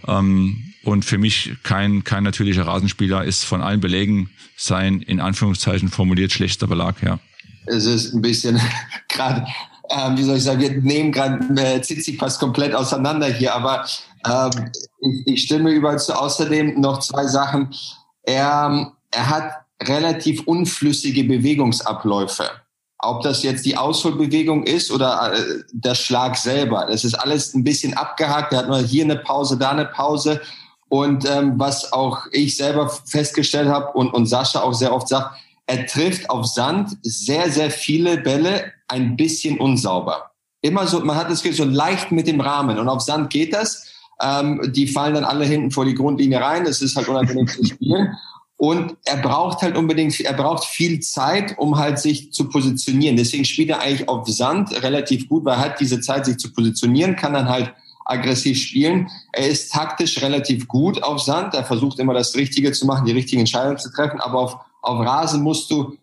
[0.07, 5.89] Ähm, und für mich kein, kein natürlicher Rasenspieler ist von allen Belegen sein, in Anführungszeichen
[5.89, 7.19] formuliert, schlechter Belag, ja.
[7.67, 8.61] Es ist ein bisschen
[9.09, 9.47] gerade,
[9.91, 13.85] ähm, wie soll ich sagen, wir nehmen gerade äh, Tsitsipas komplett auseinander hier, aber
[14.27, 14.71] ähm,
[15.01, 16.13] ich, ich stimme überall zu.
[16.19, 17.75] Außerdem noch zwei Sachen.
[18.23, 22.51] Er, er hat relativ unflüssige Bewegungsabläufe.
[22.99, 26.87] ob das jetzt die Ausholbewegung ist oder äh, der Schlag selber.
[26.91, 28.53] Das ist alles ein bisschen abgehakt.
[28.53, 30.41] Da hat man hier eine Pause, da eine Pause.
[30.89, 35.37] Und ähm, was auch ich selber festgestellt habe und, und Sascha auch sehr oft sagt,
[35.67, 40.31] er trifft auf Sand sehr, sehr viele Bälle ein bisschen unsauber.
[40.63, 42.79] Immer so, man hat das Gefühl, so leicht mit dem Rahmen.
[42.79, 43.87] Und auf Sand geht das.
[44.23, 46.65] Ähm, die fallen dann alle hinten vor die Grundlinie rein.
[46.65, 48.17] Das ist halt unangenehm zu spielen.
[48.59, 53.17] Und er braucht halt unbedingt, er braucht viel Zeit, um halt sich zu positionieren.
[53.17, 56.53] Deswegen spielt er eigentlich auf Sand relativ gut, weil er hat diese Zeit, sich zu
[56.53, 57.75] positionieren, kann dann halt
[58.07, 59.11] aggressiv spielen.
[59.33, 61.55] Er ist taktisch relativ gut auf Sand.
[61.55, 64.21] Er versucht immer das Richtige zu machen, die richtigen Entscheidungen zu treffen.
[64.21, 65.97] Aber auf, auf Rasen musst du,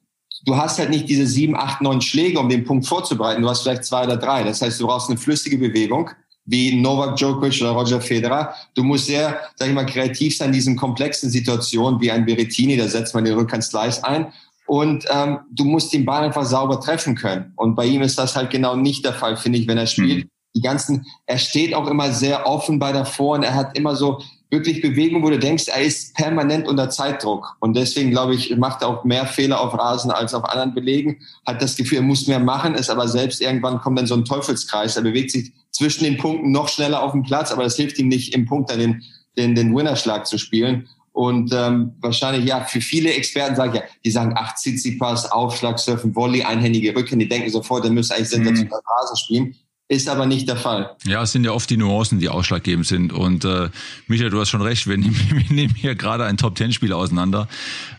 [0.46, 3.42] du hast halt nicht diese sieben, acht, neun Schläge, um den Punkt vorzubereiten.
[3.42, 4.44] Du hast vielleicht zwei oder drei.
[4.44, 6.10] Das heißt, du brauchst eine flüssige Bewegung
[6.46, 8.54] wie Novak Djokovic oder Roger Federer.
[8.76, 12.76] Du musst sehr, sag ich mal, kreativ sein in diesen komplexen Situationen wie ein Berettini,
[12.76, 14.34] da setzt man den Rückhand-Slice ein.
[14.66, 17.54] Und ähm, du musst den Ball einfach sauber treffen können.
[17.56, 20.26] Und bei ihm ist das halt genau nicht der Fall, finde ich, wenn er spielt.
[20.26, 20.30] Mhm.
[20.56, 23.96] Die ganzen, er steht auch immer sehr offen bei der Vor und er hat immer
[23.96, 24.22] so
[24.54, 27.58] wirklich Bewegung, wo du denkst, er ist permanent unter Zeitdruck.
[27.60, 31.18] Und deswegen, glaube ich, macht er auch mehr Fehler auf Rasen als auf anderen Belegen.
[31.46, 34.26] Hat das Gefühl, er muss mehr machen, ist aber selbst irgendwann kommt dann so ein
[34.26, 34.96] Teufelskreis.
[34.96, 38.08] Er bewegt sich zwischen den Punkten noch schneller auf dem Platz, aber das hilft ihm
[38.08, 39.04] nicht, im Punkt dann den,
[39.38, 40.88] den, den Winnerschlag zu spielen.
[41.14, 46.16] Und ähm, wahrscheinlich, ja, für viele Experten sagen ja, die sagen, ach, Tsitsipas, Aufschlag, Surfen,
[46.16, 49.02] Volley, einhändige Rücken, die denken sofort, der müsste eigentlich sensationell mhm.
[49.02, 49.56] Rasen spielen.
[49.90, 50.96] Ist aber nicht der Fall.
[51.06, 53.12] Ja, es sind ja oft die Nuancen, die ausschlaggebend sind.
[53.12, 53.70] Und äh,
[54.08, 57.48] Michael, du hast schon recht, wir nehmen, wir nehmen hier gerade ein Top-Ten-Spiel auseinander.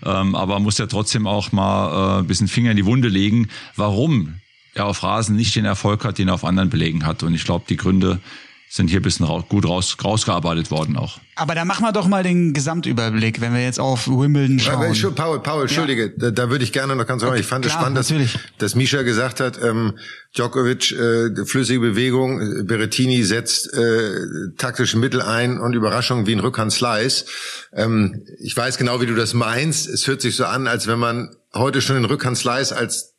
[0.04, 3.48] Ähm, aber muss ja trotzdem auch mal äh, ein bisschen Finger in die Wunde legen,
[3.76, 4.40] warum
[4.74, 7.22] er auf Rasen nicht den Erfolg hat, den er auf anderen Belegen hat.
[7.22, 8.18] Und ich glaube, die Gründe
[8.68, 11.18] sind hier ein bisschen gut raus, rausgearbeitet worden auch.
[11.36, 14.94] Aber da machen wir doch mal den Gesamtüberblick, wenn wir jetzt auf Wimbledon schauen.
[14.94, 16.12] Ja, Paul, Paul, entschuldige, ja.
[16.16, 18.12] da, da, würde ich gerne noch ganz sagen, ich fand es spannend, dass,
[18.58, 19.94] dass Misha gesagt hat, ähm,
[20.36, 27.26] Djokovic, äh, flüssige Bewegung, Berettini setzt äh, taktische Mittel ein und Überraschung wie ein Rückhand-Slice.
[27.72, 29.88] Ähm, ich weiß genau, wie du das meinst.
[29.88, 33.13] Es hört sich so an, als wenn man heute schon den Rückhand-Slice als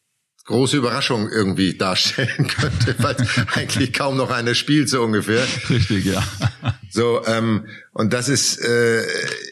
[0.46, 3.16] große Überraschung irgendwie darstellen könnte, weil
[3.54, 5.44] eigentlich kaum noch einer spielt, so ungefähr.
[5.70, 6.24] Richtig, ja.
[6.90, 9.04] So, ähm, und das ist, äh,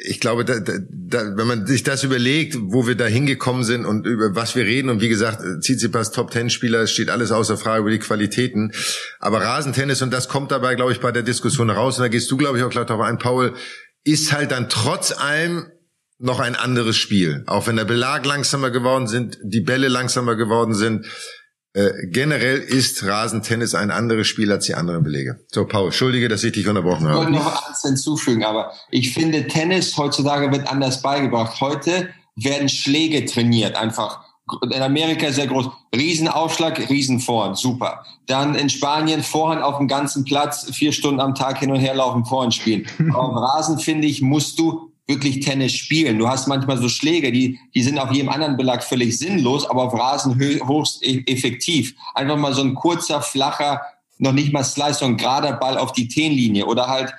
[0.03, 4.05] ich glaube, da, da, wenn man sich das überlegt, wo wir da hingekommen sind und
[4.05, 7.99] über was wir reden, und wie gesagt, Tsitsipas Top-Ten-Spieler, steht alles außer Frage über die
[7.99, 8.71] Qualitäten,
[9.19, 12.29] aber Rasentennis, und das kommt dabei, glaube ich, bei der Diskussion raus, und da gehst
[12.29, 13.55] du, glaube ich, auch gleich darauf ein, Paul,
[14.03, 15.65] ist halt dann trotz allem
[16.19, 17.43] noch ein anderes Spiel.
[17.47, 21.05] Auch wenn der Belag langsamer geworden sind, die Bälle langsamer geworden sind.
[21.75, 25.39] Äh, generell ist Rasentennis ein anderes Spiel als die anderen Belege.
[25.51, 27.13] So, Paul, entschuldige, dass ich dich unterbrochen habe.
[27.13, 31.59] Ich wollte noch eins hinzufügen, aber ich finde, Tennis heutzutage wird anders beigebracht.
[31.61, 34.21] Heute werden Schläge trainiert, einfach.
[34.71, 35.69] In Amerika sehr groß.
[35.95, 38.05] Riesenaufschlag, Riesenvorhand, super.
[38.27, 41.95] Dann in Spanien Vorhand auf dem ganzen Platz, vier Stunden am Tag hin und her
[41.95, 42.85] laufen, Vorhand spielen.
[43.15, 46.17] auf Rasen, finde ich, musst du wirklich Tennis spielen.
[46.17, 49.83] Du hast manchmal so Schläge, die, die sind auf jedem anderen Belag völlig sinnlos, aber
[49.83, 51.93] auf Rasen höchst e-, effektiv.
[52.15, 53.81] Einfach mal so ein kurzer, flacher,
[54.17, 57.13] noch nicht mal Slice, so ein gerader Ball auf die Tenlinie oder halt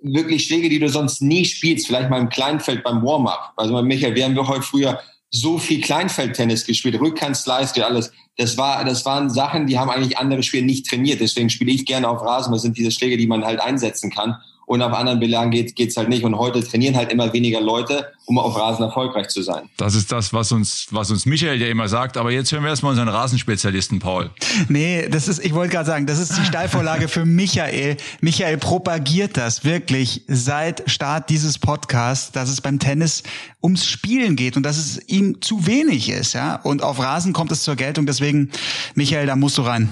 [0.00, 3.52] wirklich Schläge, die du sonst nie spielst, vielleicht mal im Kleinfeld beim Warm-up.
[3.56, 8.12] Also Michael, wir haben wir heute früher so viel Kleinfeldtennis gespielt, Rückhand, Slice, alles.
[8.38, 11.20] Das war, das waren Sachen, die haben eigentlich andere Spieler nicht trainiert.
[11.20, 12.52] Deswegen spiele ich gerne auf Rasen.
[12.52, 15.96] Das sind diese Schläge, die man halt einsetzen kann und auf anderen Belagen geht geht's
[15.96, 16.24] halt nicht.
[16.24, 19.70] Und heute trainieren halt immer weniger Leute, um auf Rasen erfolgreich zu sein.
[19.76, 22.16] Das ist das, was uns, was uns Michael ja immer sagt.
[22.16, 24.30] Aber jetzt hören wir erstmal unseren Rasenspezialisten Paul.
[24.68, 27.96] Nee, das ist, ich wollte gerade sagen, das ist die Steilvorlage für Michael.
[28.20, 33.22] Michael propagiert das wirklich seit Start dieses Podcasts, dass es beim Tennis
[33.62, 36.56] ums Spielen geht und dass es ihm zu wenig ist, ja.
[36.56, 38.06] Und auf Rasen kommt es zur Geltung.
[38.06, 38.50] Deswegen,
[38.94, 39.88] Michael, da musst du rein.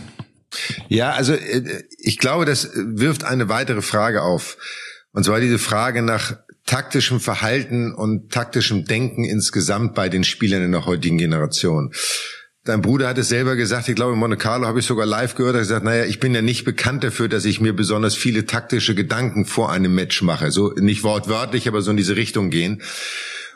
[0.88, 4.56] Ja, also äh, ich glaube, das wirft eine weitere Frage auf.
[5.12, 6.36] Und zwar diese Frage nach
[6.66, 11.92] taktischem Verhalten und taktischem Denken insgesamt bei den Spielern in der heutigen Generation.
[12.64, 15.34] Dein Bruder hat es selber gesagt, ich glaube in Monte Carlo habe ich sogar live
[15.34, 18.14] gehört, er hat gesagt, naja, ich bin ja nicht bekannt dafür, dass ich mir besonders
[18.14, 20.50] viele taktische Gedanken vor einem Match mache.
[20.50, 22.80] So nicht wortwörtlich, aber so in diese Richtung gehen.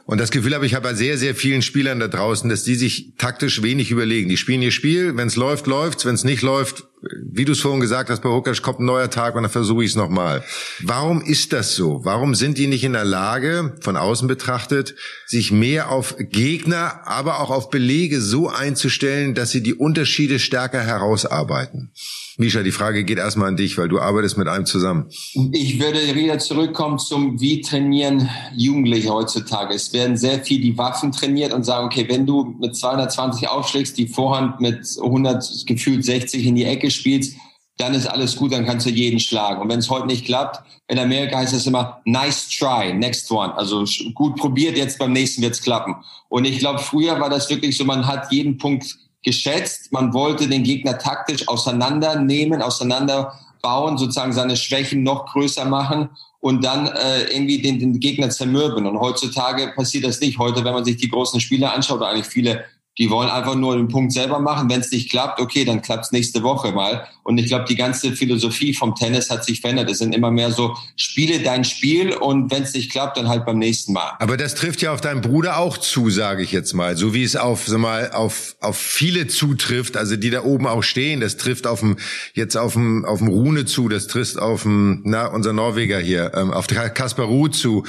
[0.09, 3.13] Und das Gefühl habe ich bei sehr, sehr vielen Spielern da draußen, dass die sich
[3.19, 4.31] taktisch wenig überlegen.
[4.31, 6.85] Die spielen ihr Spiel, wenn es läuft, läuft's, wenn es nicht läuft,
[7.31, 9.85] wie du es vorhin gesagt hast, bei Hukasch kommt ein neuer Tag und dann versuche
[9.85, 10.43] ich es nochmal.
[10.81, 12.01] Warum ist das so?
[12.05, 14.95] Warum sind die nicht in der Lage, von außen betrachtet,
[15.27, 20.81] sich mehr auf Gegner, aber auch auf Belege so einzustellen, dass sie die Unterschiede stärker
[20.81, 21.93] herausarbeiten?
[22.41, 25.07] Misha, die Frage geht erstmal an dich, weil du arbeitest mit einem zusammen.
[25.51, 29.75] Ich würde wieder zurückkommen zum, wie trainieren Jugendliche heutzutage.
[29.75, 33.99] Es werden sehr viel die Waffen trainiert und sagen, okay, wenn du mit 220 aufschlägst,
[33.99, 37.37] die Vorhand mit 100, gefühlt 60 in die Ecke spielst,
[37.77, 39.61] dann ist alles gut, dann kannst du jeden schlagen.
[39.61, 43.53] Und wenn es heute nicht klappt, in Amerika heißt es immer, nice try, next one.
[43.57, 45.97] Also gut probiert, jetzt beim nächsten wird's klappen.
[46.29, 48.97] Und ich glaube, früher war das wirklich so, man hat jeden Punkt
[49.29, 49.93] geschätzt.
[49.93, 56.09] Man wollte den Gegner taktisch auseinandernehmen, auseinanderbauen, sozusagen seine Schwächen noch größer machen
[56.41, 58.87] und dann äh, irgendwie den, den Gegner zermürben.
[58.87, 60.39] Und heutzutage passiert das nicht.
[60.39, 62.65] Heute, wenn man sich die großen Spiele anschaut, oder eigentlich viele
[62.99, 64.69] die wollen einfach nur den Punkt selber machen.
[64.69, 67.07] Wenn es nicht klappt, okay, dann klappt es nächste Woche mal.
[67.23, 69.91] Und ich glaube, die ganze Philosophie vom Tennis hat sich verändert.
[69.91, 73.45] Es sind immer mehr so, spiele dein Spiel und wenn es nicht klappt, dann halt
[73.45, 74.13] beim nächsten Mal.
[74.19, 76.97] Aber das trifft ja auf deinen Bruder auch zu, sage ich jetzt mal.
[76.97, 80.83] So wie es auf, sag mal, auf, auf viele zutrifft, also die da oben auch
[80.83, 81.21] stehen.
[81.21, 81.99] Das trifft auf dem,
[82.33, 86.33] jetzt auf dem, auf dem Rune zu, das trifft auf dem, na, unser Norweger hier,
[86.35, 87.85] ähm, auf Kaspar Ruh zu.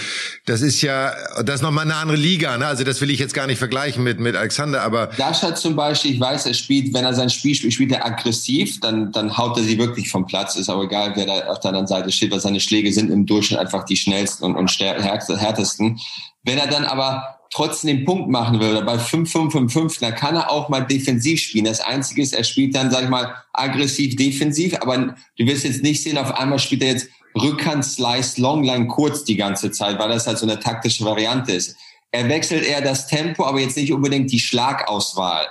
[0.45, 2.67] Das ist ja, das ist nochmal eine andere Liga, ne?
[2.67, 5.75] Also das will ich jetzt gar nicht vergleichen mit, mit Alexander, aber aber Dasha zum
[5.75, 9.37] Beispiel, ich weiß, er spielt, wenn er sein Spiel spielt, spielt er aggressiv, dann, dann
[9.37, 10.55] haut er sie wirklich vom Platz.
[10.55, 13.25] Ist aber egal, wer da auf der anderen Seite steht, weil seine Schläge sind im
[13.25, 15.99] Durchschnitt einfach die schnellsten und, und härtesten.
[16.43, 20.51] Wenn er dann aber trotzdem den Punkt machen will, oder bei 5-5-5-5, dann kann er
[20.51, 21.65] auch mal defensiv spielen.
[21.65, 25.81] Das Einzige ist, er spielt dann, sag ich mal, aggressiv defensiv, aber du wirst jetzt
[25.81, 30.09] nicht sehen, auf einmal spielt er jetzt Rückhand, Slice, Longline kurz die ganze Zeit, weil
[30.09, 31.75] das halt so eine taktische Variante ist.
[32.11, 35.47] Er wechselt eher das Tempo, aber jetzt nicht unbedingt die Schlagauswahl.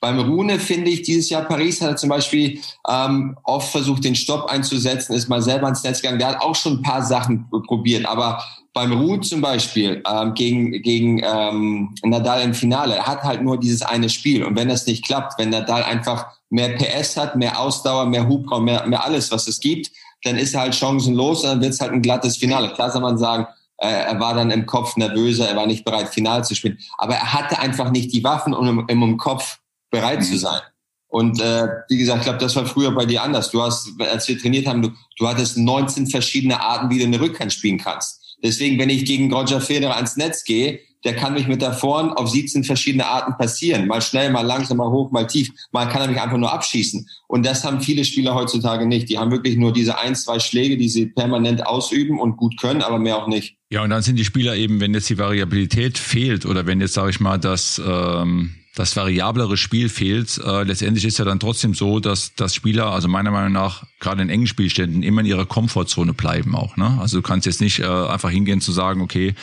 [0.00, 4.14] Beim Rune finde ich, dieses Jahr Paris hat er zum Beispiel ähm, oft versucht, den
[4.14, 6.18] Stopp einzusetzen, ist mal selber ins Netz gegangen.
[6.18, 8.42] Der hat auch schon ein paar Sachen probiert, aber
[8.72, 13.82] beim Rune zum Beispiel ähm, gegen, gegen ähm, Nadal im Finale, hat halt nur dieses
[13.82, 14.42] eine Spiel.
[14.42, 18.64] Und wenn das nicht klappt, wenn Nadal einfach mehr PS hat, mehr Ausdauer, mehr Hubraum,
[18.64, 19.90] mehr, mehr alles, was es gibt,
[20.24, 22.72] dann ist er halt chancenlos und dann wird es halt ein glattes Finale.
[22.72, 23.46] Klar soll man sagen,
[23.88, 26.78] er war dann im Kopf nervöser, er war nicht bereit, final zu spielen.
[26.98, 29.58] Aber er hatte einfach nicht die Waffen, um im, im Kopf
[29.90, 30.38] bereit zu mhm.
[30.38, 30.60] sein.
[31.08, 33.50] Und äh, wie gesagt, ich glaube, das war früher bei dir anders.
[33.50, 37.20] Du hast, als wir trainiert haben, du, du hattest 19 verschiedene Arten, wie du eine
[37.20, 38.36] Rückhand spielen kannst.
[38.44, 42.12] Deswegen, wenn ich gegen Roger Federer ans Netz gehe, der kann mich mit da vorn
[42.12, 43.86] auf 17 verschiedene Arten passieren.
[43.86, 45.50] Mal schnell, mal langsam, mal hoch, mal tief.
[45.72, 47.08] Mal kann er mich einfach nur abschießen.
[47.26, 49.08] Und das haben viele Spieler heutzutage nicht.
[49.08, 52.82] Die haben wirklich nur diese ein, zwei Schläge, die sie permanent ausüben und gut können,
[52.82, 53.56] aber mehr auch nicht.
[53.70, 56.94] Ja, und dann sind die Spieler eben, wenn jetzt die Variabilität fehlt oder wenn jetzt,
[56.94, 57.80] sage ich mal, das...
[57.84, 60.38] Ähm das variablere Spiel fehlt.
[60.38, 64.22] Äh, letztendlich ist ja dann trotzdem so, dass, dass Spieler, also meiner Meinung nach, gerade
[64.22, 66.76] in engen Spielständen, immer in ihrer Komfortzone bleiben auch.
[66.76, 66.96] Ne?
[67.00, 69.34] Also du kannst jetzt nicht äh, einfach hingehen zu sagen, okay,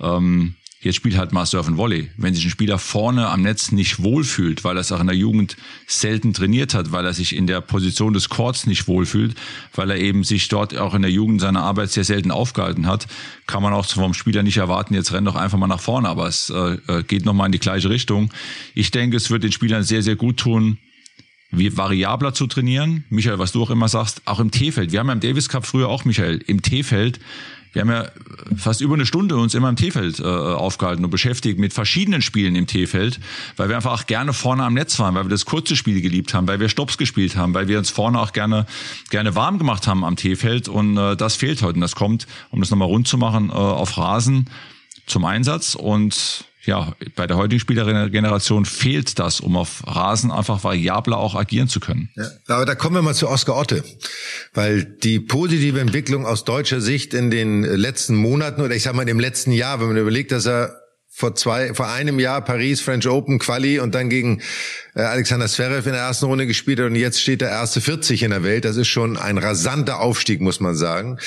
[0.00, 2.10] ähm, Jetzt spielt halt mal Surf and Volley.
[2.16, 5.16] Wenn sich ein Spieler vorne am Netz nicht wohlfühlt, weil er es auch in der
[5.16, 9.34] Jugend selten trainiert hat, weil er sich in der Position des Courts nicht wohlfühlt,
[9.74, 13.06] weil er eben sich dort auch in der Jugend seiner Arbeit sehr selten aufgehalten hat,
[13.46, 16.08] kann man auch vom Spieler nicht erwarten, jetzt renn doch einfach mal nach vorne.
[16.08, 18.30] Aber es äh, äh geht nochmal in die gleiche Richtung.
[18.74, 20.78] Ich denke, es wird den Spielern sehr, sehr gut tun,
[21.50, 23.04] wie variabler zu trainieren.
[23.08, 24.92] Michael, was du auch immer sagst, auch im T-Feld.
[24.92, 27.18] Wir haben ja im Davis Cup früher auch, Michael, im T-Feld
[27.72, 28.06] wir haben ja
[28.56, 32.56] fast über eine Stunde uns immer im T-Feld äh, aufgehalten und beschäftigt mit verschiedenen Spielen
[32.56, 33.20] im T-Feld,
[33.56, 36.34] weil wir einfach auch gerne vorne am Netz waren, weil wir das kurze Spiel geliebt
[36.34, 38.66] haben, weil wir Stops gespielt haben, weil wir uns vorne auch gerne
[39.10, 40.68] gerne warm gemacht haben am T-Feld.
[40.68, 41.74] Und äh, das fehlt heute.
[41.74, 44.48] Und das kommt, um das nochmal rund zu machen, äh, auf Rasen
[45.06, 45.74] zum Einsatz.
[45.74, 51.68] Und ja, bei der heutigen Spielergeneration fehlt das, um auf Rasen einfach variabler auch agieren
[51.68, 52.10] zu können.
[52.16, 53.84] Ja, aber da kommen wir mal zu Oskar Otte,
[54.54, 59.08] weil die positive Entwicklung aus deutscher Sicht in den letzten Monaten oder ich sag mal
[59.08, 60.80] im letzten Jahr, wenn man überlegt, dass er
[61.16, 64.42] vor zwei, vor einem Jahr Paris French Open Quali und dann gegen
[64.94, 68.22] äh, Alexander Zverev in der ersten Runde gespielt hat und jetzt steht der erste 40
[68.22, 68.66] in der Welt.
[68.66, 71.18] Das ist schon ein rasanter Aufstieg, muss man sagen.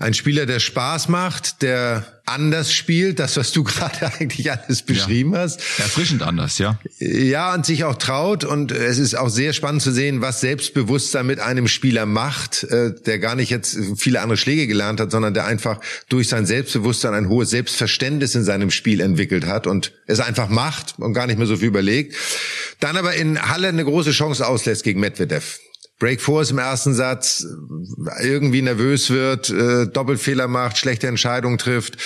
[0.00, 5.32] Ein Spieler, der Spaß macht, der anders spielt, das, was du gerade eigentlich alles beschrieben
[5.32, 5.40] ja.
[5.40, 5.60] hast.
[5.78, 6.78] Erfrischend anders, ja.
[7.00, 8.44] Ja, und sich auch traut.
[8.44, 12.94] Und es ist auch sehr spannend zu sehen, was Selbstbewusstsein mit einem Spieler macht, äh,
[12.94, 17.14] der gar nicht jetzt viele andere Schläge gelernt hat, sondern der einfach durch sein Selbstbewusstsein
[17.14, 21.38] ein hohes Selbstverständnis in seinem Spiel entwickelt hat und es einfach macht und gar nicht
[21.38, 22.14] mehr so viel überlegt.
[22.78, 25.58] Dann aber in Halle eine große Chance auslässt gegen Medvedev.
[25.98, 27.44] Break Force im ersten Satz,
[28.22, 31.96] irgendwie nervös wird, äh, Doppelfehler macht, schlechte Entscheidungen trifft.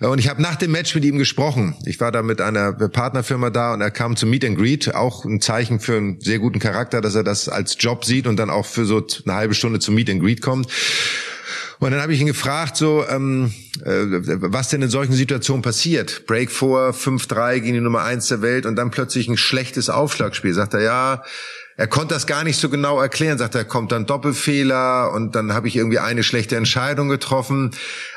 [0.00, 1.76] Und ich habe nach dem Match mit ihm gesprochen.
[1.84, 5.24] Ich war da mit einer Partnerfirma da und er kam zum Meet and Greet, auch
[5.24, 8.50] ein Zeichen für einen sehr guten Charakter, dass er das als Job sieht und dann
[8.50, 10.68] auch für so eine halbe Stunde zum Meet and Greet kommt.
[11.78, 13.52] Und dann habe ich ihn gefragt, so, ähm,
[13.84, 16.26] äh, was denn in solchen Situationen passiert.
[16.26, 20.54] Break 4, 5-3 gegen die Nummer 1 der Welt und dann plötzlich ein schlechtes Aufschlagspiel.
[20.54, 21.22] Sagt er, ja,
[21.76, 25.52] er konnte das gar nicht so genau erklären, sagt er, kommt dann Doppelfehler und dann
[25.52, 27.72] habe ich irgendwie eine schlechte Entscheidung getroffen.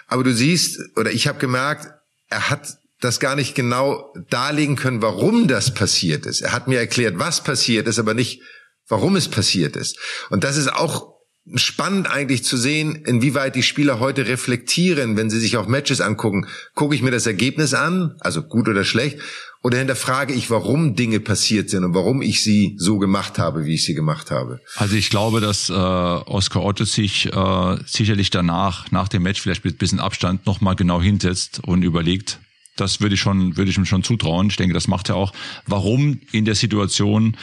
[0.07, 1.87] Aber du siehst, oder ich habe gemerkt,
[2.29, 6.41] er hat das gar nicht genau darlegen können, warum das passiert ist.
[6.41, 8.41] Er hat mir erklärt, was passiert ist, aber nicht,
[8.87, 9.97] warum es passiert ist.
[10.29, 11.19] Und das ist auch
[11.55, 16.47] spannend eigentlich zu sehen, inwieweit die Spieler heute reflektieren, wenn sie sich auch Matches angucken.
[16.75, 19.19] Gucke ich mir das Ergebnis an, also gut oder schlecht,
[19.61, 23.73] oder hinterfrage ich, warum Dinge passiert sind und warum ich sie so gemacht habe, wie
[23.73, 24.61] ich sie gemacht habe?
[24.75, 29.65] Also ich glaube, dass äh, Oscar Otto sich äh, sicherlich danach, nach dem Match vielleicht
[29.65, 32.39] mit bisschen Abstand nochmal genau hinsetzt und überlegt,
[32.77, 34.47] das würde ich schon, würde ich ihm schon zutrauen.
[34.47, 35.33] Ich denke, das macht er auch.
[35.67, 37.35] Warum in der Situation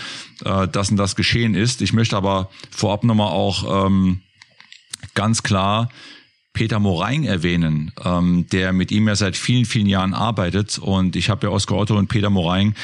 [0.45, 1.83] äh, das und das geschehen ist.
[1.83, 4.23] Ich möchte aber vorab nochmal auch ähm,
[5.15, 5.91] ganz klar
[6.57, 10.79] Peter Morein erwähnen, ähm, der mit ihm ja seit vielen, vielen Jahren arbeitet.
[10.79, 12.75] Und ich habe ja Oskar Otto und Peter Morein,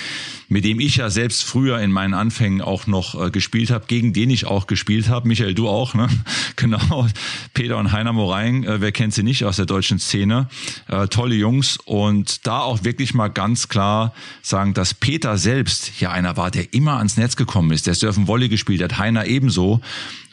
[0.51, 4.13] mit dem ich ja selbst früher in meinen Anfängen auch noch äh, gespielt habe, gegen
[4.13, 5.27] den ich auch gespielt habe.
[5.27, 6.07] Michael, du auch, ne?
[6.57, 7.09] Genau.
[7.55, 10.51] Peter und Heiner Morein, äh, wer kennt sie nicht aus der deutschen Szene?
[10.89, 11.79] Äh, tolle Jungs.
[11.87, 16.75] Und da auch wirklich mal ganz klar sagen, dass Peter selbst ja einer war, der
[16.75, 19.81] immer ans Netz gekommen ist, der Surfen Volley gespielt hat, Heiner ebenso.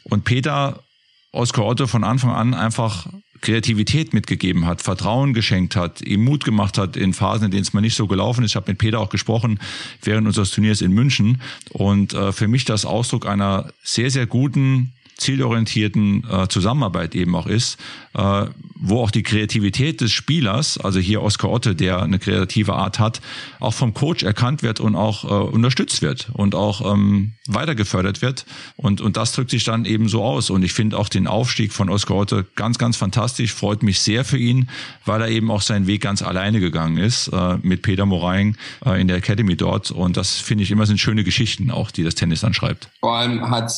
[0.03, 0.83] Und Peter
[1.31, 3.07] Oskar Otto von Anfang an einfach
[3.41, 7.73] Kreativität mitgegeben hat, Vertrauen geschenkt hat, ihm Mut gemacht hat in Phasen, in denen es
[7.73, 8.51] mal nicht so gelaufen ist.
[8.51, 9.59] Ich habe mit Peter auch gesprochen
[10.01, 14.93] während unseres Turniers in München und äh, für mich das Ausdruck einer sehr, sehr guten
[15.19, 17.77] zielorientierten äh, Zusammenarbeit eben auch ist,
[18.13, 22.99] äh, wo auch die Kreativität des Spielers, also hier Oskar Otte, der eine kreative Art
[22.99, 23.21] hat,
[23.59, 28.21] auch vom Coach erkannt wird und auch äh, unterstützt wird und auch ähm, weiter gefördert
[28.21, 28.45] wird.
[28.77, 30.49] Und, und das drückt sich dann eben so aus.
[30.49, 34.23] Und ich finde auch den Aufstieg von Oskar Otte ganz, ganz fantastisch, freut mich sehr
[34.23, 34.69] für ihn,
[35.05, 38.55] weil er eben auch seinen Weg ganz alleine gegangen ist äh, mit Peter Moraing
[38.85, 39.91] äh, in der Academy dort.
[39.91, 42.89] Und das finde ich immer sind schöne Geschichten auch, die das Tennis dann schreibt.
[43.01, 43.71] Vor allem hat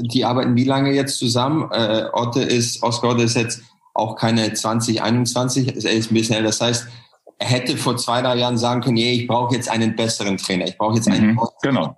[0.00, 1.70] die arbeiten wie lange jetzt zusammen?
[1.72, 3.62] Äh, Otte ist, Oskar Otte ist jetzt
[3.94, 6.48] auch keine 20, 21, er ist ein bisschen älter.
[6.48, 6.88] Das heißt,
[7.38, 10.66] er hätte vor zwei, drei Jahren sagen können, nee, ich brauche jetzt einen besseren Trainer.
[10.66, 11.32] Ich brauche jetzt einen.
[11.32, 11.96] Mhm, genau.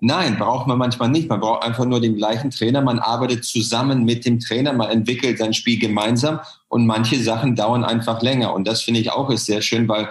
[0.00, 1.28] Nein, braucht man manchmal nicht.
[1.28, 2.80] Man braucht einfach nur den gleichen Trainer.
[2.80, 4.72] Man arbeitet zusammen mit dem Trainer.
[4.72, 6.38] Man entwickelt sein Spiel gemeinsam.
[6.68, 8.54] Und manche Sachen dauern einfach länger.
[8.54, 10.08] Und das finde ich auch ist sehr schön, weil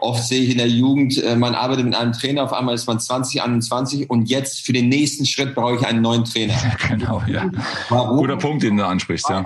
[0.00, 2.86] Oft sehe ich in der Jugend, äh, man arbeitet mit einem Trainer, auf einmal ist
[2.86, 6.54] man 20, 21 und jetzt für den nächsten Schritt brauche ich einen neuen Trainer.
[6.88, 7.50] genau, ja.
[7.90, 8.18] Warum?
[8.18, 9.44] Guter Punkt, den du ansprichst, ja.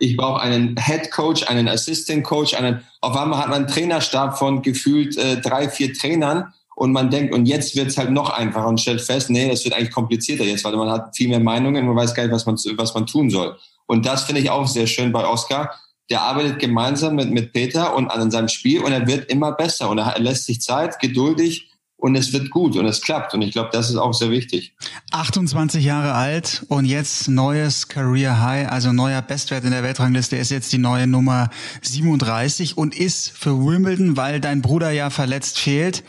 [0.00, 4.38] Ich brauche einen Head Coach, einen Assistant Coach, einen, auf einmal hat man einen Trainerstab
[4.38, 8.30] von gefühlt äh, drei, vier Trainern und man denkt, und jetzt wird es halt noch
[8.30, 11.40] einfacher und stellt fest, nee, das wird eigentlich komplizierter jetzt, weil man hat viel mehr
[11.40, 13.56] Meinungen, man weiß gar nicht, was man, was man tun soll.
[13.86, 15.70] Und das finde ich auch sehr schön bei Oscar
[16.10, 19.90] der arbeitet gemeinsam mit, mit Peter und an seinem Spiel und er wird immer besser
[19.90, 21.68] und er lässt sich Zeit, geduldig
[21.98, 23.34] und es wird gut und es klappt.
[23.34, 24.72] Und ich glaube, das ist auch sehr wichtig.
[25.10, 30.50] 28 Jahre alt und jetzt neues Career High, also neuer Bestwert in der Weltrangliste ist
[30.50, 31.50] jetzt die neue Nummer
[31.82, 36.04] 37 und ist für Wimbledon, weil dein Bruder ja verletzt fehlt,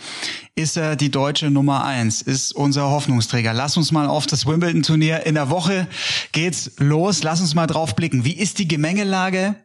[0.55, 3.53] ist er die deutsche Nummer eins, ist unser Hoffnungsträger.
[3.53, 5.87] Lass uns mal auf das Wimbledon-Turnier in der Woche
[6.33, 7.23] geht's los.
[7.23, 8.25] Lass uns mal drauf blicken.
[8.25, 9.55] Wie ist die Gemengelage?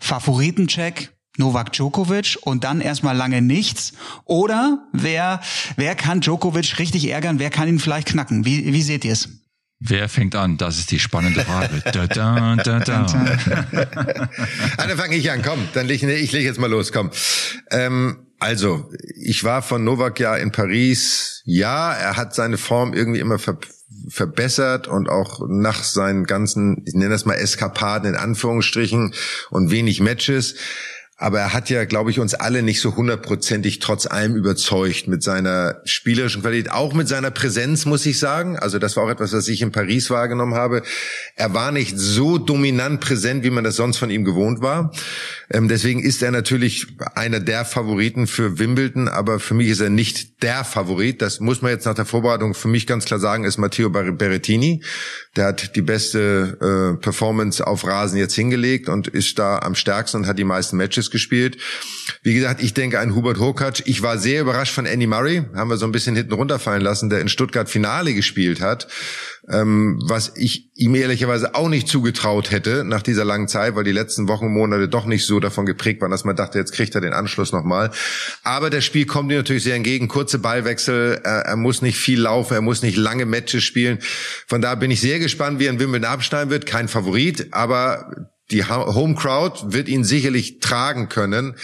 [0.00, 3.92] Favoritencheck Novak Djokovic und dann erstmal lange nichts?
[4.24, 5.40] Oder wer,
[5.76, 7.38] wer kann Djokovic richtig ärgern?
[7.38, 8.44] Wer kann ihn vielleicht knacken?
[8.44, 9.28] Wie, wie seht ihr es?
[9.80, 10.56] Wer fängt an?
[10.56, 11.80] Das ist die spannende Frage.
[11.92, 13.06] da, da, da, da.
[14.76, 15.42] ah, dann fange ich an.
[15.42, 16.92] Komm, dann leg, ich leg jetzt mal los.
[16.92, 17.10] Komm.
[17.70, 21.42] Ähm, also, ich war von Novak ja in Paris.
[21.44, 23.58] Ja, er hat seine Form irgendwie immer ver
[24.08, 29.14] verbessert und auch nach seinen ganzen, ich nenne das mal Eskapaden in Anführungsstrichen
[29.50, 30.54] und wenig Matches,
[31.20, 35.24] aber er hat ja, glaube ich, uns alle nicht so hundertprozentig trotz allem überzeugt mit
[35.24, 38.56] seiner spielerischen Qualität, auch mit seiner Präsenz, muss ich sagen.
[38.56, 40.82] Also das war auch etwas, was ich in Paris wahrgenommen habe.
[41.34, 44.92] Er war nicht so dominant präsent, wie man das sonst von ihm gewohnt war.
[45.50, 49.90] Ähm, deswegen ist er natürlich einer der Favoriten für Wimbledon, aber für mich ist er
[49.90, 51.20] nicht der Favorit.
[51.20, 54.84] Das muss man jetzt nach der Vorbereitung für mich ganz klar sagen, ist Matteo Berrettini.
[55.38, 60.16] Der hat die beste äh, Performance auf Rasen jetzt hingelegt und ist da am stärksten
[60.16, 61.58] und hat die meisten Matches gespielt.
[62.24, 63.80] Wie gesagt, ich denke an Hubert Hurkacz.
[63.84, 67.08] Ich war sehr überrascht von Andy Murray, haben wir so ein bisschen hinten runterfallen lassen,
[67.08, 68.88] der in Stuttgart Finale gespielt hat
[69.50, 73.92] ähm, was ich ihm ehrlicherweise auch nicht zugetraut hätte nach dieser langen Zeit, weil die
[73.92, 77.00] letzten Wochen, Monate doch nicht so davon geprägt waren, dass man dachte, jetzt kriegt er
[77.00, 77.90] den Anschluss nochmal.
[78.42, 80.08] Aber das Spiel kommt ihm natürlich sehr entgegen.
[80.08, 83.98] Kurze Ballwechsel, er, er, muss nicht viel laufen, er muss nicht lange Matches spielen.
[84.46, 86.66] Von da bin ich sehr gespannt, wie er in Wimbledon abschneiden wird.
[86.66, 91.54] Kein Favorit, aber die Home Crowd wird ihn sicherlich tragen können.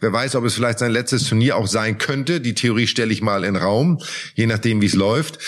[0.00, 2.40] Wer weiß, ob es vielleicht sein letztes Turnier auch sein könnte.
[2.40, 4.00] Die Theorie stelle ich mal in Raum,
[4.34, 5.38] je nachdem, wie es läuft.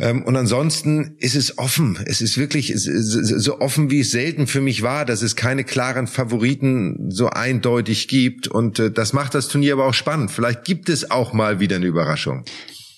[0.00, 1.98] Ähm, und ansonsten ist es offen.
[2.06, 6.06] Es ist wirklich so offen, wie es selten für mich war, dass es keine klaren
[6.06, 8.48] Favoriten so eindeutig gibt.
[8.48, 10.30] Und äh, das macht das Turnier aber auch spannend.
[10.30, 12.44] Vielleicht gibt es auch mal wieder eine Überraschung.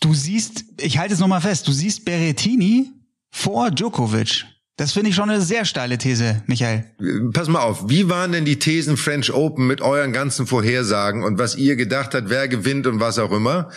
[0.01, 2.91] Du siehst, ich halte es nochmal fest, du siehst Berrettini
[3.31, 4.45] vor Djokovic.
[4.77, 6.85] Das finde ich schon eine sehr steile These, Michael.
[7.33, 11.39] Pass mal auf, wie waren denn die Thesen French Open mit euren ganzen Vorhersagen und
[11.39, 13.71] was ihr gedacht habt, wer gewinnt und was auch immer?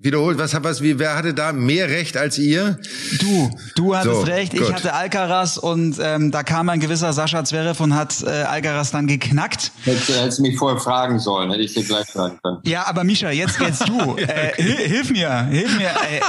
[0.00, 2.78] Wiederholt, was, was, wie, wer hatte da mehr Recht als ihr?
[3.18, 4.60] Du, du hattest so, recht, gut.
[4.60, 8.92] ich hatte Alcaraz und ähm, da kam ein gewisser Sascha Zverev und hat äh, Alcaraz
[8.92, 9.72] dann geknackt.
[9.82, 12.58] Hättest, hättest mich vorher fragen sollen, hätte ich dir gleich sagen können.
[12.64, 14.16] Ja, aber Mischa, jetzt jetzt du.
[14.18, 15.88] äh, hilf mir, hilf mir.
[15.88, 16.20] Äh,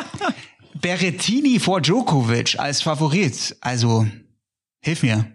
[0.82, 4.07] Berrettini vor Djokovic als Favorit, also
[4.82, 5.28] hilf mir.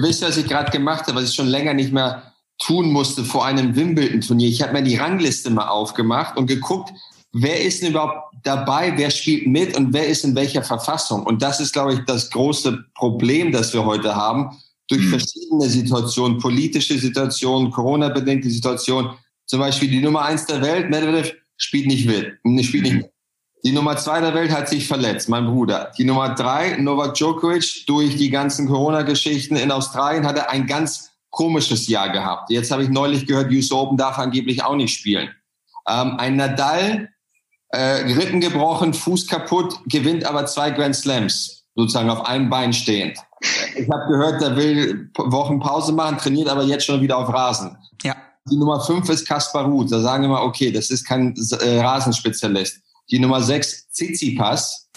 [0.00, 3.22] Wisst ihr, was ich gerade gemacht habe, was ich schon länger nicht mehr tun musste
[3.22, 4.48] vor einem Wimbledon-Turnier?
[4.48, 6.90] Ich habe mir die Rangliste mal aufgemacht und geguckt,
[7.32, 11.24] wer ist denn überhaupt dabei, wer spielt mit und wer ist in welcher Verfassung.
[11.24, 14.56] Und das ist, glaube ich, das große Problem, das wir heute haben.
[14.88, 15.10] Durch hm.
[15.10, 19.12] verschiedene Situationen, politische Situationen, Corona-bedingte Situationen.
[19.46, 22.38] Zum Beispiel die Nummer eins der Welt, Medvedev, spielt nicht mit.
[22.64, 23.12] Spielt nicht mit.
[23.64, 25.92] Die Nummer zwei der Welt hat sich verletzt, mein Bruder.
[25.96, 31.12] Die Nummer drei, Novak Djokovic, durch die ganzen Corona-Geschichten in Australien hat er ein ganz
[31.30, 32.50] komisches Jahr gehabt.
[32.50, 35.30] Jetzt habe ich neulich gehört, US Open darf angeblich auch nicht spielen.
[35.88, 37.08] Ähm, ein Nadal
[37.72, 43.18] äh, Rippen gebrochen, Fuß kaputt, gewinnt aber zwei Grand Slams, sozusagen auf einem Bein stehend.
[43.76, 47.76] Ich habe gehört, der will Wochen Pause machen, trainiert aber jetzt schon wieder auf Rasen.
[48.02, 48.14] Ja.
[48.50, 49.90] Die Nummer fünf ist Kaspar Ruth.
[49.90, 52.80] Da sagen wir mal, okay, das ist kein äh, Rasenspezialist.
[53.10, 54.88] Die Nummer sechs, Tsitsipas,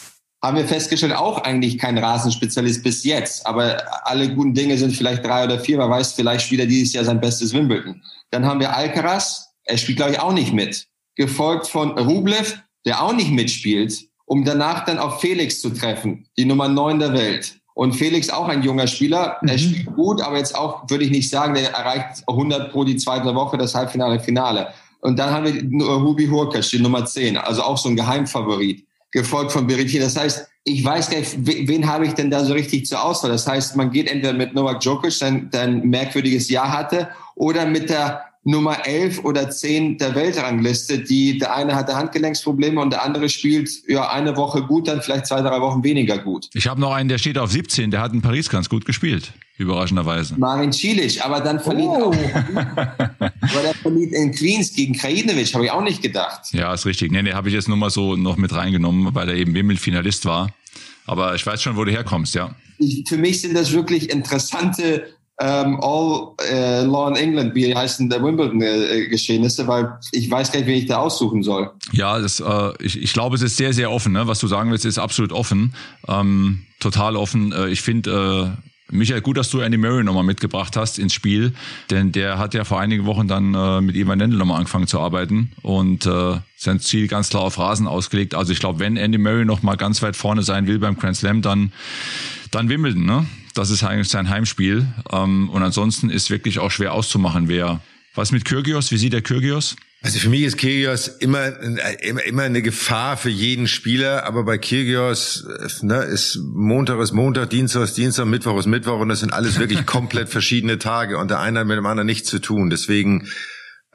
[0.44, 3.46] haben wir festgestellt, auch eigentlich kein Rasenspezialist bis jetzt.
[3.48, 5.80] Aber alle guten Dinge sind vielleicht drei oder vier.
[5.80, 8.02] Wer weiß, vielleicht spielt er dieses Jahr sein bestes Wimbledon.
[8.32, 9.48] Dann haben wir Alcaraz.
[9.64, 10.88] Er spielt, glaube ich, auch nicht mit.
[11.16, 16.46] Gefolgt von Rublev, der auch nicht mitspielt, um danach dann auf Felix zu treffen, die
[16.46, 17.60] Nummer neun der Welt.
[17.74, 19.38] Und Felix auch ein junger Spieler.
[19.42, 19.50] Mhm.
[19.50, 22.96] Er spielt gut, aber jetzt auch, würde ich nicht sagen, der erreicht 100 pro die
[22.96, 24.70] zweite Woche, das Halbfinale, Finale.
[25.02, 29.52] Und dann haben wir Ruby Hurkacz, die Nummer 10, also auch so ein Geheimfavorit, gefolgt
[29.52, 30.00] von Berrettini.
[30.00, 33.30] Das heißt, ich weiß gar nicht, wen habe ich denn da so richtig zur Auswahl?
[33.30, 37.90] Das heißt, man geht entweder mit Novak Djokovic, der ein merkwürdiges Jahr hatte, oder mit
[37.90, 43.28] der Nummer 11 oder 10 der Weltrangliste, die der eine hatte Handgelenksprobleme und der andere
[43.28, 46.48] spielt ja eine Woche gut, dann vielleicht zwei, drei Wochen weniger gut.
[46.54, 49.34] Ich habe noch einen, der steht auf 17, der hat in Paris ganz gut gespielt,
[49.58, 50.36] überraschenderweise.
[50.38, 52.12] Marin Cilic, aber dann verliert oh.
[52.12, 52.16] auch.
[53.20, 56.42] aber der verliert in Queens gegen Krajinovic, habe ich auch nicht gedacht.
[56.52, 57.12] Ja, ist richtig.
[57.12, 60.24] Nee, nee, habe ich jetzt nur mal so noch mit reingenommen, weil er eben Wimmel-Finalist
[60.26, 60.54] war.
[61.08, 62.54] Aber ich weiß schon, wo du herkommst, ja.
[62.78, 68.10] Ich, für mich sind das wirklich interessante ähm, All äh, Law in England, wie heißen
[68.10, 71.72] der Wimbledon-Geschehnisse, äh, weil ich weiß gar nicht, wen ich da aussuchen soll.
[71.92, 74.14] Ja, das, äh, ich, ich glaube, es ist sehr, sehr offen.
[74.14, 74.28] Ne?
[74.28, 75.74] Was du sagen willst, ist absolut offen.
[76.08, 77.52] Ähm, total offen.
[77.52, 78.56] Äh, ich finde,
[78.92, 81.54] äh, Michael, gut, dass du Andy Murray nochmal mitgebracht hast ins Spiel,
[81.90, 85.00] denn der hat ja vor einigen Wochen dann äh, mit Ivan Lendl nochmal angefangen zu
[85.00, 88.36] arbeiten und äh, sein Ziel ganz klar auf Rasen ausgelegt.
[88.36, 91.42] Also ich glaube, wenn Andy Murray nochmal ganz weit vorne sein will beim Grand Slam,
[91.42, 91.74] dann,
[92.52, 93.26] dann Wimbledon, ne?
[93.56, 94.86] Das ist eigentlich sein Heimspiel.
[95.12, 97.82] Ähm, und ansonsten ist wirklich auch schwer auszumachen, wer.
[98.14, 98.92] Was mit Kyrgios?
[98.92, 99.76] Wie sieht der Kyrgios?
[100.02, 101.60] Also für mich ist Kyrgios immer,
[102.02, 105.48] immer, immer eine Gefahr für jeden Spieler, aber bei Kyrgios
[105.82, 109.58] ne, ist Montag ist Montag, Dienstag ist Dienstag, Mittwoch ist Mittwoch und das sind alles
[109.58, 112.70] wirklich komplett verschiedene Tage und der eine hat mit dem anderen nichts zu tun.
[112.70, 113.28] Deswegen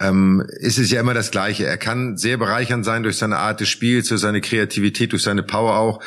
[0.01, 1.67] ähm, ist es ja immer das Gleiche.
[1.67, 5.43] Er kann sehr bereichernd sein durch seine Art des Spiels, durch seine Kreativität, durch seine
[5.43, 6.03] Power auch.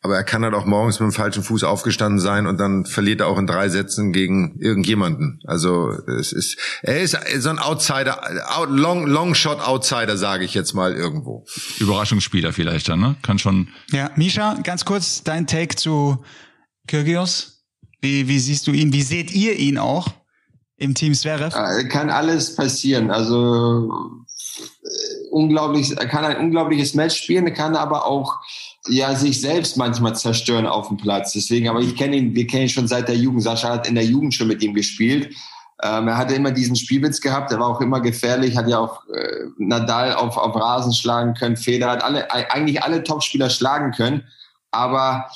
[0.00, 3.20] Aber er kann halt auch morgens mit dem falschen Fuß aufgestanden sein und dann verliert
[3.20, 5.40] er auch in drei Sätzen gegen irgendjemanden.
[5.44, 8.20] Also es ist, er ist so ein Outsider,
[8.68, 11.46] Long, Long Shot Outsider, sage ich jetzt mal irgendwo.
[11.80, 13.16] Überraschungsspieler vielleicht dann, ne?
[13.22, 13.68] Kann schon.
[13.90, 16.22] Ja, Misha, ganz kurz dein Take zu
[16.86, 17.64] Kyrgios.
[18.00, 18.92] Wie, wie siehst du ihn?
[18.92, 20.06] Wie seht ihr ihn auch
[20.76, 21.56] im Team Zverev?
[21.88, 23.10] Kann alles passieren.
[23.10, 23.90] Also
[24.60, 28.36] äh, unglaublich, er kann ein unglaubliches Match spielen, kann aber auch
[28.88, 31.32] ja sich selbst manchmal zerstören auf dem Platz.
[31.32, 33.42] Deswegen, aber ich kenne ihn, wir kennen ihn schon seit der Jugend.
[33.42, 35.34] Sascha hat in der Jugend schon mit ihm gespielt.
[35.82, 39.06] Ähm, er hatte immer diesen Spielwitz gehabt, er war auch immer gefährlich, hat ja auch
[39.08, 44.24] äh, Nadal auf, auf Rasen schlagen können, Feder hat alle, eigentlich alle Topspieler schlagen können.
[44.72, 45.30] Aber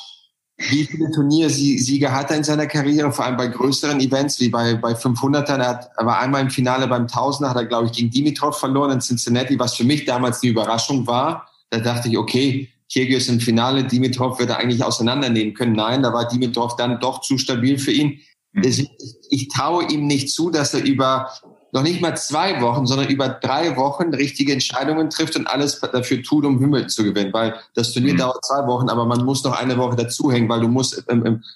[0.58, 4.74] wie viele Turniersieger hat er in seiner Karriere, vor allem bei größeren Events wie bei,
[4.74, 5.58] bei 500ern.
[5.58, 8.58] Er, hat, er war einmal im Finale beim Tausender, hat er, glaube ich, gegen Dimitrov
[8.58, 11.48] verloren in Cincinnati, was für mich damals eine Überraschung war.
[11.70, 15.72] Da dachte ich, okay, Kyrgios im Finale, Dimitrov wird er eigentlich auseinandernehmen können.
[15.72, 18.20] Nein, da war Dimitrov dann doch zu stabil für ihn.
[18.52, 18.62] Mhm.
[18.64, 18.88] Ich,
[19.30, 21.28] ich traue ihm nicht zu, dass er über
[21.74, 26.22] noch nicht mal zwei Wochen, sondern über drei Wochen richtige Entscheidungen trifft und alles dafür
[26.22, 27.32] tut, um Wimbledon zu gewinnen.
[27.32, 28.18] Weil das Turnier mhm.
[28.18, 31.02] dauert zwei Wochen, aber man muss noch eine Woche dazuhängen, weil du musst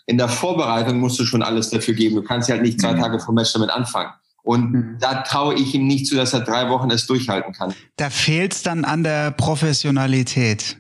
[0.06, 2.16] in der Vorbereitung musst du schon alles dafür geben.
[2.16, 3.00] Du kannst ja halt nicht zwei mhm.
[3.00, 4.10] Tage vor Match damit anfangen.
[4.42, 4.96] Und mhm.
[5.00, 7.74] da traue ich ihm nicht zu, dass er drei Wochen es durchhalten kann.
[7.96, 10.78] Da fehlt es dann an der Professionalität.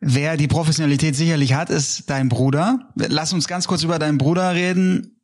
[0.00, 2.78] Wer die Professionalität sicherlich hat, ist dein Bruder.
[2.94, 5.20] Lass uns ganz kurz über deinen Bruder reden.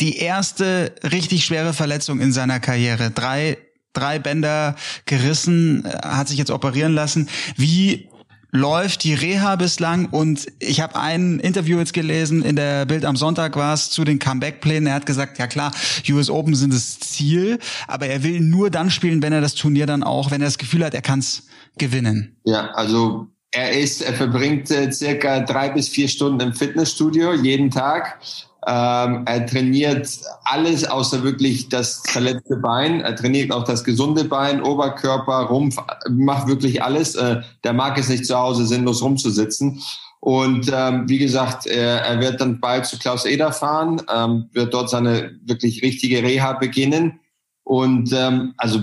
[0.00, 3.10] Die erste richtig schwere Verletzung in seiner Karriere.
[3.10, 3.58] Drei,
[3.92, 7.28] drei Bänder gerissen, äh, hat sich jetzt operieren lassen.
[7.56, 8.08] Wie
[8.52, 13.16] läuft die Reha bislang und ich habe ein Interview jetzt gelesen, in der Bild am
[13.16, 14.86] Sonntag war es zu den Comeback-Plänen.
[14.86, 15.72] Er hat gesagt, ja klar,
[16.10, 17.58] US Open sind das Ziel,
[17.88, 20.58] aber er will nur dann spielen, wenn er das Turnier dann auch, wenn er das
[20.58, 21.46] Gefühl hat, er kann es
[21.78, 22.36] gewinnen.
[22.44, 27.70] Ja, also er ist, er verbringt äh, circa drei bis vier Stunden im Fitnessstudio jeden
[27.70, 28.18] Tag.
[28.66, 30.08] Ähm, er trainiert
[30.44, 33.00] alles außer wirklich das verletzte Bein.
[33.00, 35.76] Er trainiert auch das gesunde Bein, Oberkörper, Rumpf,
[36.08, 37.14] macht wirklich alles.
[37.14, 39.82] Äh, der mag es nicht zu Hause sinnlos rumzusitzen.
[40.20, 44.72] Und ähm, wie gesagt, er, er wird dann bald zu Klaus Eder fahren, ähm, wird
[44.72, 47.18] dort seine wirklich richtige Reha beginnen.
[47.64, 48.82] Und ähm, also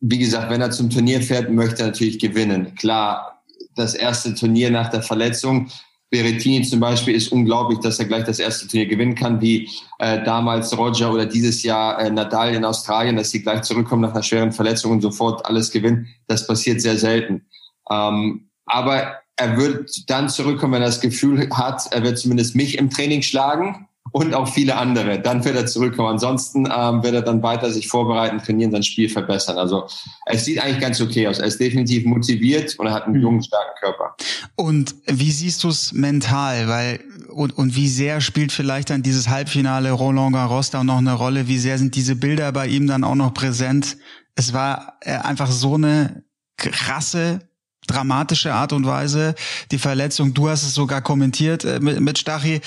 [0.00, 2.74] wie gesagt, wenn er zum Turnier fährt, möchte er natürlich gewinnen.
[2.76, 3.39] Klar,
[3.80, 5.70] das erste Turnier nach der Verletzung
[6.10, 9.68] Berettini zum Beispiel ist unglaublich, dass er gleich das erste Turnier gewinnen kann, wie
[10.00, 14.12] äh, damals Roger oder dieses Jahr äh, Nadal in Australien, dass sie gleich zurückkommen nach
[14.12, 16.08] einer schweren Verletzung und sofort alles gewinnen.
[16.26, 17.46] Das passiert sehr selten.
[17.88, 22.76] Ähm, aber er wird dann zurückkommen, wenn er das Gefühl hat, er wird zumindest mich
[22.76, 25.20] im Training schlagen und auch viele andere.
[25.20, 26.10] Dann wird er zurückkommen.
[26.10, 29.58] Ansonsten ähm, wird er dann weiter sich vorbereiten, trainieren, sein Spiel verbessern.
[29.58, 29.86] Also
[30.26, 31.38] es sieht eigentlich ganz okay aus.
[31.38, 33.22] Er ist definitiv motiviert und er hat einen mhm.
[33.22, 34.16] jungen, starken Körper.
[34.56, 36.68] Und wie siehst du es mental?
[36.68, 41.14] Weil und, und wie sehr spielt vielleicht dann dieses Halbfinale Roland Garros da noch eine
[41.14, 41.48] Rolle?
[41.48, 43.96] Wie sehr sind diese Bilder bei ihm dann auch noch präsent?
[44.34, 46.24] Es war äh, einfach so eine
[46.56, 47.40] krasse
[47.86, 49.34] dramatische Art und Weise,
[49.70, 50.34] die Verletzung.
[50.34, 52.60] Du hast es sogar kommentiert äh, mit, mit Stachy.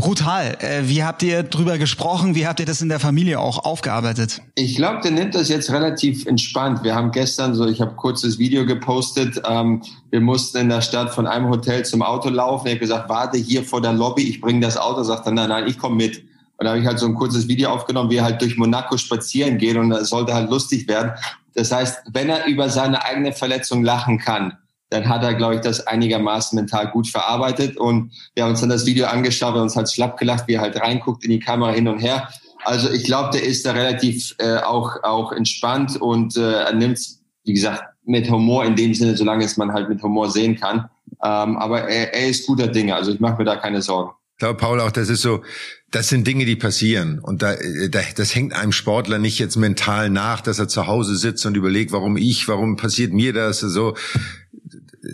[0.00, 0.56] Brutal.
[0.60, 2.34] Äh, wie habt ihr drüber gesprochen?
[2.34, 4.40] Wie habt ihr das in der Familie auch aufgearbeitet?
[4.54, 6.82] Ich glaube, der nimmt das jetzt relativ entspannt.
[6.82, 9.40] Wir haben gestern so, ich habe kurzes Video gepostet.
[9.46, 12.66] Ähm, wir mussten in der Stadt von einem Hotel zum Auto laufen.
[12.66, 15.02] Er hat gesagt, warte hier vor der Lobby, ich bringe das Auto.
[15.02, 16.24] Sagt er, nein, nein, ich komme mit.
[16.56, 18.98] Und da habe ich halt so ein kurzes Video aufgenommen, wie er halt durch Monaco
[18.98, 21.12] spazieren geht und das sollte halt lustig werden.
[21.54, 24.58] Das heißt, wenn er über seine eigene Verletzung lachen kann,
[24.90, 27.76] dann hat er, glaube ich, das einigermaßen mental gut verarbeitet.
[27.76, 30.60] Und wir haben uns dann das Video angeschaut und uns halt schlapp gelacht, wie er
[30.60, 32.28] halt reinguckt in die Kamera hin und her.
[32.64, 36.98] Also ich glaube, der ist da relativ äh, auch, auch entspannt und äh, er nimmt
[37.44, 40.88] wie gesagt, mit Humor in dem Sinne, solange es man halt mit Humor sehen kann.
[41.22, 44.12] Ähm, aber er, er ist guter Dinge, also ich mache mir da keine Sorgen.
[44.36, 45.42] Ich glaube, Paul, auch das ist so,
[45.90, 47.18] das sind Dinge, die passieren.
[47.18, 47.56] Und da,
[47.90, 51.58] da, das hängt einem Sportler nicht jetzt mental nach, dass er zu Hause sitzt und
[51.58, 53.60] überlegt, warum ich, warum passiert mir das?
[53.60, 53.96] So,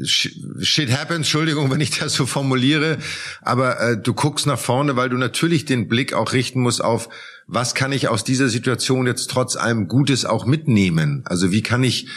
[0.05, 2.99] Shit happens, Entschuldigung, wenn ich das so formuliere,
[3.43, 7.09] aber äh, du guckst nach vorne, weil du natürlich den Blick auch richten musst auf,
[7.47, 11.23] was kann ich aus dieser Situation jetzt trotz allem Gutes auch mitnehmen?
[11.27, 12.09] Also wie kann ich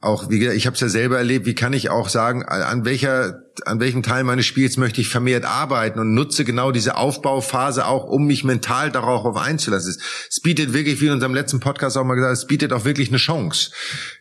[0.00, 2.84] auch, wie gesagt, ich habe es ja selber erlebt, wie kann ich auch sagen, an
[2.84, 7.86] welcher, an welchem Teil meines Spiels möchte ich vermehrt arbeiten und nutze genau diese Aufbauphase
[7.86, 9.96] auch, um mich mental darauf einzulassen.
[10.28, 13.08] Es bietet wirklich, wie in unserem letzten Podcast auch mal gesagt, es bietet auch wirklich
[13.08, 13.70] eine Chance,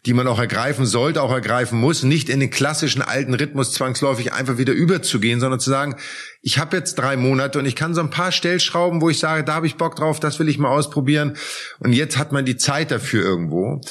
[0.05, 4.33] die man auch ergreifen sollte, auch ergreifen muss, nicht in den klassischen alten Rhythmus zwangsläufig
[4.33, 5.95] einfach wieder überzugehen, sondern zu sagen,
[6.41, 9.43] ich habe jetzt drei Monate und ich kann so ein paar Stellschrauben, wo ich sage,
[9.43, 11.35] da habe ich Bock drauf, das will ich mal ausprobieren.
[11.79, 13.81] Und jetzt hat man die Zeit dafür irgendwo.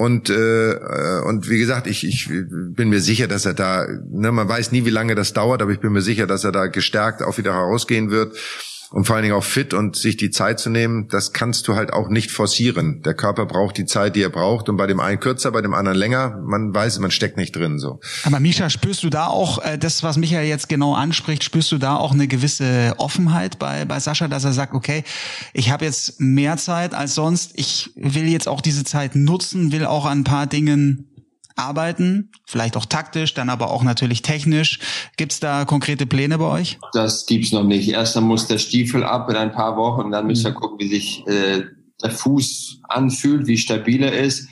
[0.00, 4.48] Und, äh, und wie gesagt, ich, ich bin mir sicher, dass er da, ne, man
[4.48, 7.22] weiß nie, wie lange das dauert, aber ich bin mir sicher, dass er da gestärkt
[7.22, 8.34] auch wieder herausgehen wird
[8.90, 11.76] und vor allen Dingen auch fit und sich die Zeit zu nehmen, das kannst du
[11.76, 13.02] halt auch nicht forcieren.
[13.02, 15.74] Der Körper braucht die Zeit, die er braucht und bei dem einen kürzer, bei dem
[15.74, 16.42] anderen länger.
[16.44, 18.00] Man weiß, man steckt nicht drin so.
[18.24, 21.78] Aber Misha, spürst du da auch äh, das, was Michael jetzt genau anspricht, spürst du
[21.78, 25.04] da auch eine gewisse Offenheit bei bei Sascha, dass er sagt, okay,
[25.52, 29.86] ich habe jetzt mehr Zeit als sonst, ich will jetzt auch diese Zeit nutzen, will
[29.86, 31.09] auch an ein paar Dingen
[31.60, 34.80] arbeiten, vielleicht auch taktisch, dann aber auch natürlich technisch.
[35.16, 36.78] Gibt es da konkrete Pläne bei euch?
[36.92, 37.88] Das gibt's noch nicht.
[37.90, 40.56] Erst dann muss der Stiefel ab in ein paar Wochen und dann müssen wir mhm.
[40.56, 41.62] gucken, wie sich äh,
[42.02, 44.48] der Fuß anfühlt, wie stabil er ist.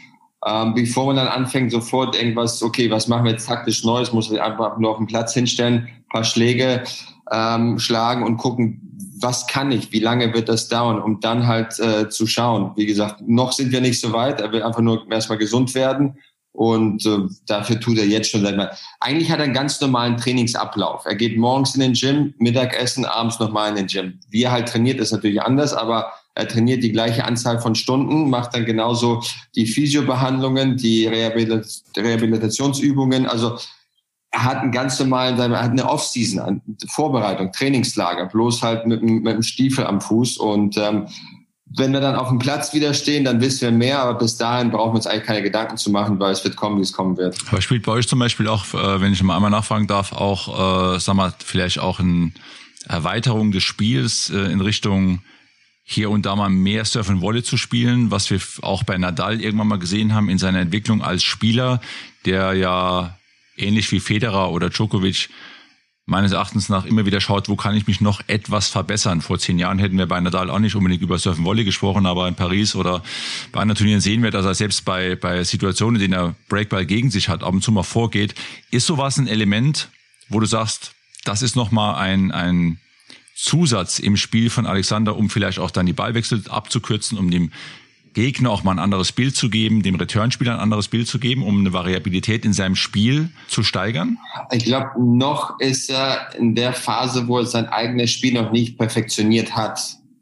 [0.47, 4.31] Ähm, bevor man dann anfängt, sofort irgendwas, okay, was machen wir jetzt taktisch Neues, muss
[4.31, 6.85] man einfach nur auf den Platz hinstellen, paar Schläge
[7.33, 8.81] ähm, schlagen und gucken,
[9.21, 12.73] was kann ich, wie lange wird das dauern, um dann halt äh, zu schauen.
[12.77, 16.19] Wie gesagt, noch sind wir nicht so weit, er will einfach nur erstmal gesund werden
[16.59, 18.77] und äh, dafür tut er jetzt schon seit mal.
[18.99, 21.07] Eigentlich hat er einen ganz normalen Trainingsablauf.
[21.07, 24.19] Er geht morgens in den Gym, Mittagessen, abends nochmal in den Gym.
[24.29, 28.31] Wie er halt trainiert, ist natürlich anders, aber Er trainiert die gleiche Anzahl von Stunden,
[28.31, 29.25] macht dann genauso
[29.57, 33.27] die Physiobehandlungen, die Rehabilitationsübungen.
[33.27, 33.59] Also
[34.31, 39.27] er hat einen ganz normalen, er hat eine Offseason, Vorbereitung, Trainingslager, bloß halt mit, mit
[39.27, 40.39] einem Stiefel am Fuß.
[40.39, 41.09] Und ähm,
[41.71, 44.71] wenn wir dann auf dem Platz wieder stehen, dann wissen wir mehr, aber bis dahin
[44.71, 47.17] brauchen wir uns eigentlich keine Gedanken zu machen, weil es wird kommen, wie es kommen
[47.17, 47.37] wird.
[47.51, 50.95] Aber spielt bei euch zum Beispiel auch, äh, wenn ich mal einmal nachfragen darf, auch,
[50.95, 52.33] äh, sag mal, vielleicht auch eine
[52.87, 55.21] Erweiterung des Spiels äh, in Richtung
[55.85, 59.41] hier und da mal mehr Surf and Volley zu spielen, was wir auch bei Nadal
[59.41, 61.81] irgendwann mal gesehen haben in seiner Entwicklung als Spieler,
[62.25, 63.17] der ja
[63.57, 65.29] ähnlich wie Federer oder Djokovic
[66.09, 69.21] meines Erachtens nach immer wieder schaut, wo kann ich mich noch etwas verbessern.
[69.21, 72.27] Vor zehn Jahren hätten wir bei Nadal auch nicht unbedingt über Surfen Volley gesprochen, aber
[72.27, 73.03] in Paris oder
[73.53, 76.87] bei anderen Turnieren sehen wir, dass er selbst bei, bei Situationen, in denen er Breakball
[76.87, 78.35] gegen sich hat, ab und zu mal vorgeht.
[78.71, 79.91] Ist sowas ein Element,
[80.31, 80.93] wo du sagst,
[81.25, 82.79] das ist nochmal ein, ein
[83.35, 87.53] Zusatz im Spiel von Alexander, um vielleicht auch dann die Ballwechsel abzukürzen, um dem
[88.15, 91.43] Gegner auch mal ein anderes Bild zu geben, dem Returnspieler ein anderes Bild zu geben,
[91.43, 94.19] um eine Variabilität in seinem Spiel zu steigern?
[94.53, 98.79] Ich glaube, noch ist er in der Phase, wo er sein eigenes Spiel noch nicht
[98.79, 99.81] perfektioniert hat.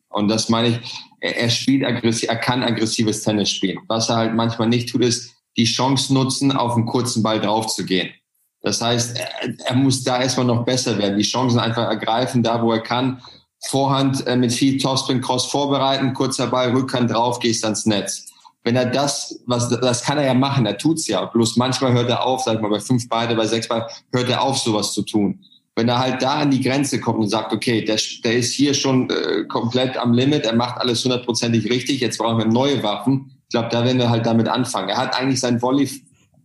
[0.08, 0.78] Und das meine ich,
[1.20, 3.78] er spielt aggressiv, er kann aggressives Tennis spielen.
[3.88, 8.10] Was er halt manchmal nicht tut, ist die Chance nutzen, auf einen kurzen Ball draufzugehen.
[8.62, 12.62] Das heißt, er, er muss da erstmal noch besser werden, die Chancen einfach ergreifen, da
[12.62, 13.22] wo er kann
[13.64, 18.26] Vorhand äh, mit viel Topspin Cross vorbereiten, kurzer Ball, Rückhand drauf, gehst ans Netz.
[18.64, 21.24] Wenn er das, was, das kann er ja machen, er tut's ja.
[21.24, 24.28] Bloß manchmal hört er auf, sag ich mal, bei fünf Beide, bei sechs Beide, hört
[24.28, 25.40] er auf, sowas zu tun.
[25.76, 28.74] Wenn er halt da an die Grenze kommt und sagt, okay, der, der ist hier
[28.74, 33.30] schon äh, komplett am Limit, er macht alles hundertprozentig richtig, jetzt brauchen wir neue Waffen.
[33.42, 34.88] Ich glaube, da werden wir halt damit anfangen.
[34.88, 35.88] Er hat eigentlich sein Volley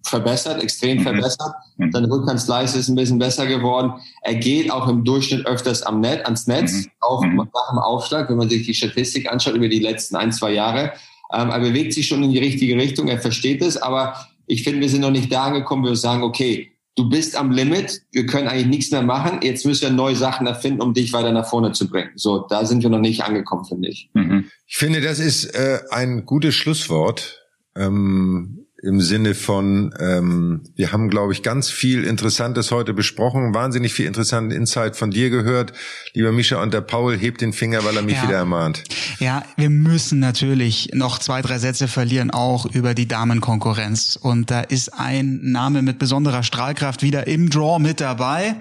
[0.03, 1.03] verbessert, extrem mhm.
[1.03, 1.53] verbessert.
[1.77, 1.91] Mhm.
[1.91, 3.93] Seine Rückhandsleiste ist ein bisschen besser geworden.
[4.23, 6.91] Er geht auch im Durchschnitt öfters am Net, ans Netz, mhm.
[7.01, 7.35] auch mhm.
[7.35, 10.93] nach dem Aufschlag, wenn man sich die Statistik anschaut über die letzten ein, zwei Jahre.
[11.33, 14.15] Ähm, er bewegt sich schon in die richtige Richtung, er versteht es, aber
[14.47, 17.51] ich finde, wir sind noch nicht da angekommen, wo wir sagen, okay, du bist am
[17.51, 21.13] Limit, wir können eigentlich nichts mehr machen, jetzt müssen wir neue Sachen erfinden, um dich
[21.13, 22.11] weiter nach vorne zu bringen.
[22.15, 24.09] So, da sind wir noch nicht angekommen, finde ich.
[24.13, 24.45] Mhm.
[24.67, 27.45] Ich finde, das ist äh, ein gutes Schlusswort.
[27.75, 33.93] Ähm, im Sinne von, ähm, wir haben, glaube ich, ganz viel Interessantes heute besprochen, wahnsinnig
[33.93, 35.73] viel interessanten Insight von dir gehört.
[36.13, 38.23] Lieber Mischa und der Paul hebt den Finger, weil er mich ja.
[38.23, 38.83] wieder ermahnt.
[39.19, 44.17] Ja, wir müssen natürlich noch zwei, drei Sätze verlieren, auch über die Damenkonkurrenz.
[44.19, 48.55] Und da ist ein Name mit besonderer Strahlkraft wieder im Draw mit dabei.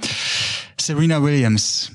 [0.79, 1.93] Serena Williams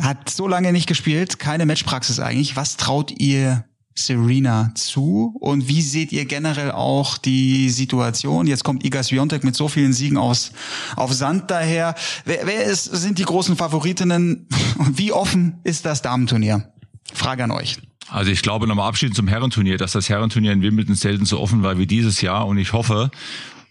[0.00, 2.56] hat so lange nicht gespielt, keine Matchpraxis eigentlich.
[2.56, 3.64] Was traut ihr
[4.06, 5.36] Serena zu?
[5.40, 8.46] Und wie seht ihr generell auch die Situation?
[8.46, 10.52] Jetzt kommt Iga Swiatek mit so vielen Siegen aus,
[10.96, 11.94] auf Sand daher.
[12.24, 14.46] Wer, wer ist, sind die großen Favoritinnen?
[14.92, 16.72] Wie offen ist das Damenturnier?
[17.12, 17.78] Frage an euch.
[18.08, 21.62] Also ich glaube nochmal abschließend zum Herrenturnier, dass das Herrenturnier in Wimbledon selten so offen
[21.62, 23.10] war wie dieses Jahr und ich hoffe,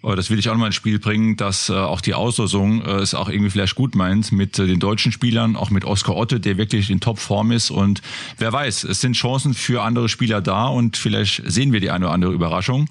[0.02, 2.96] das will ich auch noch mal ins Spiel bringen, dass äh, auch die Auslosung äh,
[2.98, 6.40] es auch irgendwie vielleicht gut meint mit äh, den deutschen Spielern, auch mit Oskar Otte,
[6.40, 7.70] der wirklich in Topform ist.
[7.70, 8.02] Und
[8.38, 12.06] wer weiß, es sind Chancen für andere Spieler da und vielleicht sehen wir die eine
[12.06, 12.88] oder andere Überraschung.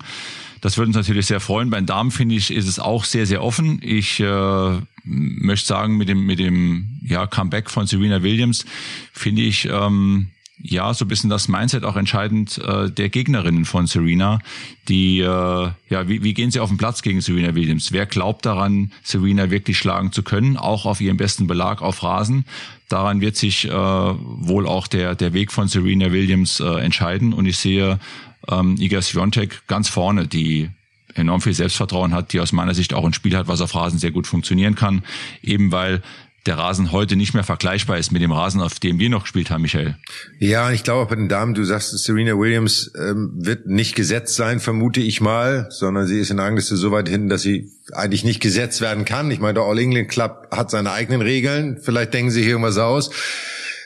[0.60, 1.70] Das würde uns natürlich sehr freuen.
[1.70, 3.80] Beim Damen finde ich, ist es auch sehr, sehr offen.
[3.82, 8.66] Ich äh, möchte sagen, mit dem, mit dem ja, Comeback von Serena Williams
[9.12, 10.28] finde ich, ähm,
[10.60, 14.40] ja, so ein bisschen das Mindset auch entscheidend äh, der Gegnerinnen von Serena,
[14.88, 17.92] die, äh, ja, wie, wie gehen sie auf den Platz gegen Serena Williams?
[17.92, 22.44] Wer glaubt daran, Serena wirklich schlagen zu können, auch auf ihrem besten Belag auf Rasen?
[22.88, 27.46] Daran wird sich äh, wohl auch der, der Weg von Serena Williams äh, entscheiden und
[27.46, 28.00] ich sehe
[28.48, 30.70] ähm, Iga Swiatek ganz vorne, die
[31.14, 33.98] enorm viel Selbstvertrauen hat, die aus meiner Sicht auch ein Spiel hat, was auf Rasen
[33.98, 35.02] sehr gut funktionieren kann,
[35.42, 36.02] eben weil
[36.46, 39.50] der Rasen heute nicht mehr vergleichbar ist mit dem Rasen, auf dem wir noch gespielt
[39.50, 39.96] haben, Michael.
[40.38, 44.34] Ja, ich glaube auch bei den Damen, du sagst, Serena Williams ähm, wird nicht gesetzt
[44.36, 48.24] sein, vermute ich mal, sondern sie ist in Rangliste so weit hin, dass sie eigentlich
[48.24, 49.30] nicht gesetzt werden kann.
[49.30, 51.78] Ich meine, der All England Club hat seine eigenen Regeln.
[51.82, 53.10] Vielleicht denken sie hier irgendwas aus.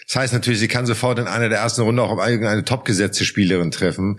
[0.07, 3.25] Das heißt natürlich, sie kann sofort in einer der ersten Runde auch auf irgendeine topgesetzte
[3.25, 4.19] Spielerin treffen.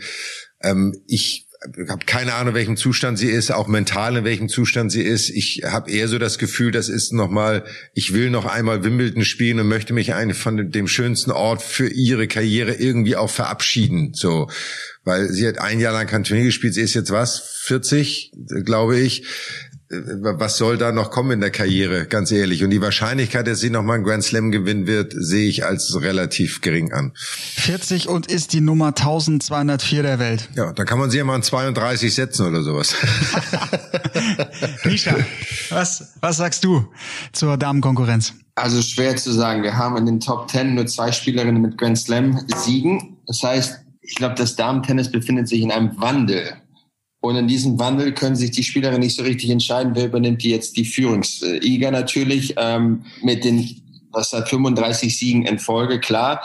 [0.62, 1.43] Ähm, ich
[1.89, 5.30] habe keine Ahnung, in welchem Zustand sie ist, auch mental in welchem Zustand sie ist.
[5.30, 9.59] Ich habe eher so das Gefühl, das ist nochmal, ich will noch einmal Wimbledon spielen
[9.59, 14.14] und möchte mich eine von dem schönsten Ort für ihre Karriere irgendwie auch verabschieden.
[14.14, 14.49] So,
[15.03, 16.74] weil sie hat ein Jahr lang kein Turnier gespielt.
[16.74, 18.32] Sie ist jetzt was 40,
[18.64, 19.24] glaube ich
[20.39, 22.64] was soll da noch kommen in der Karriere, ganz ehrlich.
[22.64, 26.62] Und die Wahrscheinlichkeit, dass sie nochmal einen Grand Slam gewinnen wird, sehe ich als relativ
[26.62, 27.12] gering an.
[27.16, 30.50] 40 und ist die Nummer 1204 der Welt.
[30.56, 32.96] Ja, da kann man sie ja mal an 32 setzen oder sowas.
[34.84, 35.16] Misha,
[35.70, 36.88] was, was sagst du
[37.32, 38.34] zur Damenkonkurrenz?
[38.56, 39.64] Also schwer zu sagen.
[39.64, 43.18] Wir haben in den Top 10 nur zwei Spielerinnen mit Grand Slam Siegen.
[43.26, 46.54] Das heißt, ich glaube, das Damen-Tennis befindet sich in einem Wandel.
[47.24, 50.49] Und in diesem Wandel können sich die Spielerinnen nicht so richtig entscheiden, wer übernimmt die
[50.49, 56.43] jetzt die Führungsliga natürlich ähm, mit den was hat 35 Siegen in Folge, klar,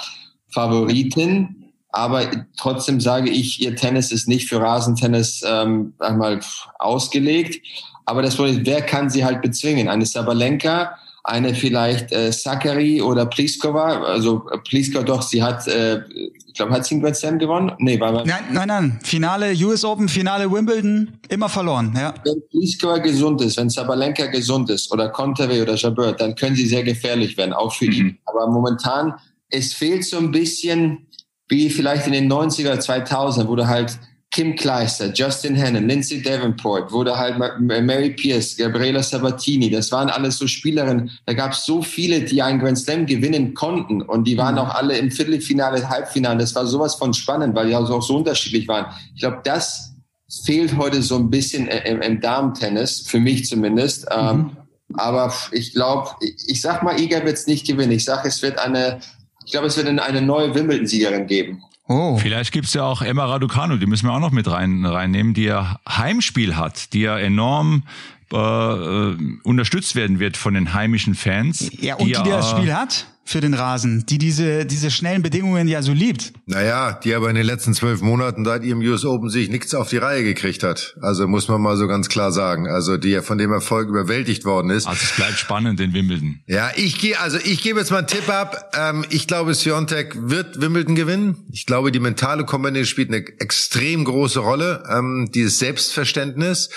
[0.51, 1.73] Favoritin.
[1.91, 6.39] Aber trotzdem sage ich, ihr Tennis ist nicht für Rasentennis ähm, einmal
[6.79, 7.61] ausgelegt.
[8.05, 9.89] Aber das Problem wer kann sie halt bezwingen?
[9.89, 10.97] Eine Sabalenka,
[11.29, 14.03] eine vielleicht äh, Sakari oder Pliskova.
[14.03, 16.01] Also äh, Pliskova doch, sie hat, äh,
[16.47, 17.73] ich glaube, hat sie einen Grand Slam gewonnen?
[17.79, 19.01] Nee, war Nein, nein, nein.
[19.03, 22.15] Finale US Open, Finale Wimbledon, immer verloren, ja.
[22.25, 26.67] Wenn Pliskova gesund ist, wenn Sabalenka gesund ist oder Kontave oder Jabeur, dann können sie
[26.67, 27.93] sehr gefährlich werden, auch für mhm.
[27.93, 28.19] ihn.
[28.25, 29.15] Aber momentan,
[29.51, 31.07] es fehlt so ein bisschen,
[31.49, 33.99] wie vielleicht in den 90er, 2000, wo du halt
[34.39, 40.39] Kim Kleister, Justin Hannon, Lindsay Davenport, wurde halt Mary Pierce, Gabriela Sabatini, das waren alles
[40.39, 41.11] so Spielerinnen.
[41.27, 44.61] Da gab es so viele, die einen Grand Slam gewinnen konnten und die waren mhm.
[44.61, 46.39] auch alle im Viertelfinale, Halbfinale.
[46.39, 48.87] Das war sowas von spannend, weil die also auch so unterschiedlich waren.
[49.17, 49.97] Ich glaube, das
[50.45, 54.07] fehlt heute so ein bisschen im, im Damen-Tennis, für mich zumindest.
[54.17, 54.51] Ähm, mhm.
[54.95, 57.91] aber ich glaube, ich sag mal, Iga wird es nicht gewinnen.
[57.91, 59.01] Ich sage, es wird eine,
[59.45, 61.65] ich glaube, es wird eine neue Wimbledon-Siegerin geben.
[61.89, 62.19] Oh.
[62.19, 65.45] Vielleicht gibt's ja auch Emma Raducanu, die müssen wir auch noch mit rein, reinnehmen, die
[65.45, 67.85] ja Heimspiel hat, die ja enorm
[68.33, 71.71] äh, äh unterstützt werden wird von den heimischen Fans.
[71.81, 75.69] Ja, und die, die das Spiel hat für den Rasen, die diese, diese schnellen Bedingungen
[75.69, 76.33] ja so liebt.
[76.47, 79.91] Naja, die aber in den letzten zwölf Monaten seit ihrem US Open sich nichts auf
[79.91, 80.97] die Reihe gekriegt hat.
[81.03, 82.69] Also muss man mal so ganz klar sagen.
[82.69, 84.87] Also die ja von dem Erfolg überwältigt worden ist.
[84.87, 86.41] Also es bleibt spannend in Wimbledon.
[86.47, 88.73] Ja, ich gehe, also ich gebe jetzt mal einen Tipp ab.
[88.75, 91.37] Ähm, ich glaube, Siontek wird Wimbledon gewinnen.
[91.53, 94.85] Ich glaube, die mentale Komponente spielt eine extrem große Rolle.
[94.91, 96.71] Ähm, dieses Selbstverständnis.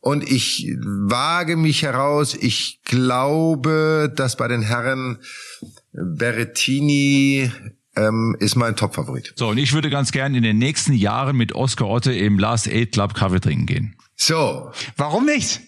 [0.00, 5.18] Und ich wage mich heraus, ich glaube, dass bei den Herren
[5.92, 7.50] Berrettini
[7.96, 9.32] ähm, ist mein Top-Favorit.
[9.36, 12.68] So, und ich würde ganz gern in den nächsten Jahren mit Oscar Otte im Last
[12.68, 13.96] Eight Club Kaffee trinken gehen.
[14.16, 14.70] So.
[14.96, 15.60] Warum nicht?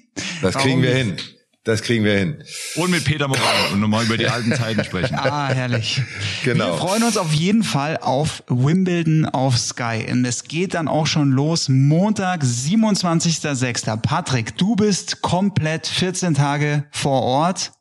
[0.43, 1.21] Das Warum kriegen wir nicht?
[1.21, 1.31] hin.
[1.65, 2.45] Das kriegen wir hin.
[2.77, 5.15] Und mit Peter Moral und nochmal über die alten Zeiten sprechen.
[5.19, 6.03] Ah, herrlich.
[6.45, 6.73] Genau.
[6.73, 10.05] Wir freuen uns auf jeden Fall auf Wimbledon auf Sky.
[10.11, 11.71] Und es geht dann auch schon los.
[11.71, 13.97] Montag, 27.06.
[13.97, 17.73] Patrick, du bist komplett 14 Tage vor Ort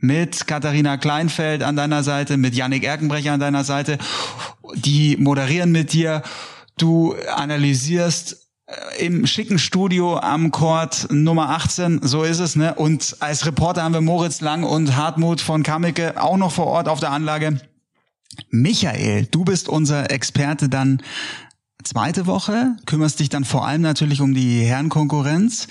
[0.00, 3.98] mit Katharina Kleinfeld an deiner Seite, mit Yannick Erkenbrecher an deiner Seite.
[4.74, 6.22] Die moderieren mit dir.
[6.76, 12.74] Du analysierst äh, im schicken Studio am Court Nummer 18, so ist es, ne?
[12.74, 16.88] Und als Reporter haben wir Moritz Lang und Hartmut von Kameke auch noch vor Ort
[16.88, 17.60] auf der Anlage.
[18.50, 21.02] Michael, du bist unser Experte dann
[21.82, 25.68] zweite Woche, kümmerst dich dann vor allem natürlich um die Herrenkonkurrenz.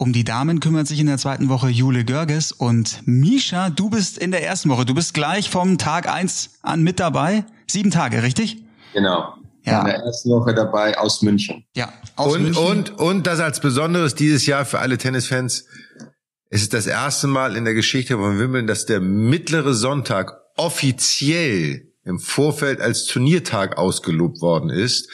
[0.00, 4.16] Um die Damen kümmert sich in der zweiten Woche Jule Görges und Misha, du bist
[4.16, 4.86] in der ersten Woche.
[4.86, 7.44] Du bist gleich vom Tag eins an mit dabei.
[7.66, 8.64] Sieben Tage, richtig?
[8.94, 9.34] Genau.
[9.66, 9.80] Ja.
[9.80, 11.66] In der ersten Woche dabei aus München.
[11.76, 11.92] Ja.
[12.16, 12.64] Aus und, München.
[12.64, 15.66] und, und das als Besonderes dieses Jahr für alle Tennisfans.
[16.48, 21.92] Es ist das erste Mal in der Geschichte von Wimbledon, dass der mittlere Sonntag offiziell
[22.04, 25.10] im Vorfeld als Turniertag ausgelobt worden ist.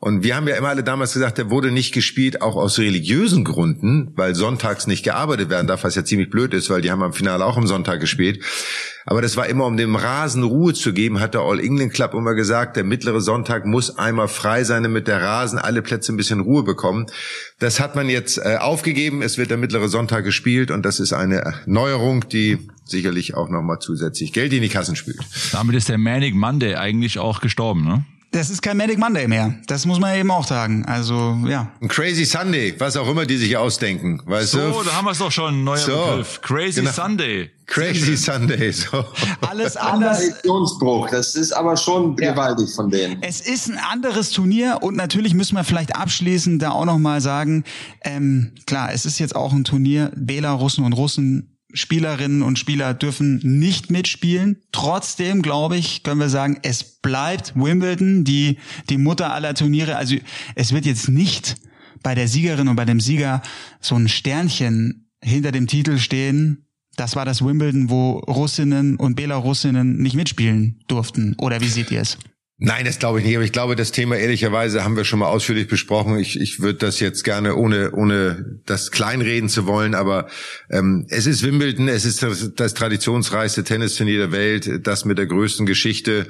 [0.00, 3.42] Und wir haben ja immer alle damals gesagt, der wurde nicht gespielt, auch aus religiösen
[3.42, 7.02] Gründen, weil sonntags nicht gearbeitet werden darf, was ja ziemlich blöd ist, weil die haben
[7.02, 8.44] am Finale auch am Sonntag gespielt.
[9.06, 12.14] Aber das war immer, um dem Rasen Ruhe zu geben, hat der All England Club
[12.14, 16.16] immer gesagt, der mittlere Sonntag muss einmal frei sein, damit der Rasen alle Plätze ein
[16.16, 17.06] bisschen Ruhe bekommen.
[17.58, 19.20] Das hat man jetzt äh, aufgegeben.
[19.20, 23.78] Es wird der mittlere Sonntag gespielt und das ist eine Neuerung, die sicherlich auch nochmal
[23.80, 25.18] zusätzlich Geld in die Kassen spült.
[25.50, 28.04] Damit ist der Manic Monday eigentlich auch gestorben, ne?
[28.30, 29.54] Das ist kein Manic Monday mehr.
[29.66, 30.84] Das muss man eben auch sagen.
[30.84, 31.72] Also, ja.
[31.80, 34.72] Ein Crazy Sunday, was auch immer die sich ausdenken, weißt so, du?
[34.74, 36.40] So, da haben wir es doch schon, neuer so, Begriff.
[36.42, 36.92] Crazy genau.
[36.92, 37.50] Sunday.
[37.66, 39.04] Crazy Sunday, so.
[39.40, 40.18] Alles anders.
[40.18, 42.32] Traditionsbruch, das ist aber schon ja.
[42.32, 43.22] gewaltig von denen.
[43.22, 47.64] Es ist ein anderes Turnier und natürlich müssen wir vielleicht abschließend da auch nochmal sagen,
[48.04, 53.40] ähm, klar, es ist jetzt auch ein Turnier, Belarussen und Russen Spielerinnen und Spieler dürfen
[53.42, 54.62] nicht mitspielen.
[54.72, 58.58] Trotzdem, glaube ich, können wir sagen, es bleibt Wimbledon, die,
[58.88, 59.96] die Mutter aller Turniere.
[59.96, 60.16] Also
[60.54, 61.56] es wird jetzt nicht
[62.02, 63.42] bei der Siegerin und bei dem Sieger
[63.80, 66.64] so ein Sternchen hinter dem Titel stehen.
[66.96, 71.36] Das war das Wimbledon, wo Russinnen und Belarusinnen nicht mitspielen durften.
[71.38, 72.18] Oder wie seht ihr es?
[72.60, 73.36] Nein, das glaube ich nicht.
[73.36, 76.18] Aber ich glaube, das Thema ehrlicherweise haben wir schon mal ausführlich besprochen.
[76.18, 80.28] Ich, ich würde das jetzt gerne, ohne, ohne das kleinreden zu wollen, aber
[80.68, 85.26] ähm, es ist Wimbledon, es ist das, das traditionsreichste Tennisturnier der Welt, das mit der
[85.26, 86.26] größten Geschichte.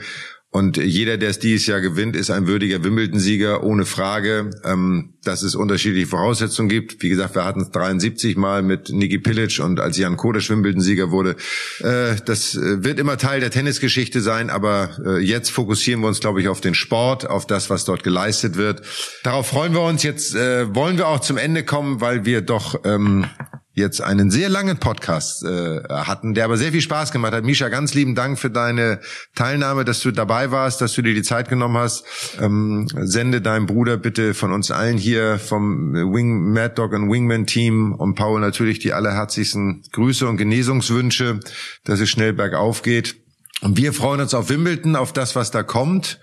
[0.51, 4.51] Und jeder, der es dieses Jahr gewinnt, ist ein würdiger Wimbledon-Sieger, ohne Frage.
[4.65, 7.03] Ähm, dass es unterschiedliche Voraussetzungen gibt.
[7.03, 11.11] Wie gesagt, wir hatten es 73 Mal mit Niki Pilic und als Jan Kodesch Wimbledon-Sieger
[11.11, 11.37] wurde.
[11.81, 16.21] Äh, das äh, wird immer Teil der Tennisgeschichte sein, aber äh, jetzt fokussieren wir uns,
[16.21, 18.83] glaube ich, auf den Sport, auf das, was dort geleistet wird.
[19.23, 20.03] Darauf freuen wir uns.
[20.03, 23.27] Jetzt äh, wollen wir auch zum Ende kommen, weil wir doch ähm,
[23.79, 27.45] jetzt einen sehr langen Podcast äh, hatten, der aber sehr viel Spaß gemacht hat.
[27.45, 29.01] Misha, ganz lieben Dank für deine
[29.35, 32.05] Teilnahme, dass du dabei warst, dass du dir die Zeit genommen hast.
[32.41, 37.47] Ähm, sende deinem Bruder bitte von uns allen hier vom Wing Mad Dog und Wingman
[37.47, 41.41] Team und Paul natürlich die allerherzlichsten Grüße und Genesungswünsche,
[41.85, 43.17] dass es schnell bergauf geht.
[43.63, 46.21] Und wir freuen uns auf Wimbledon, auf das, was da kommt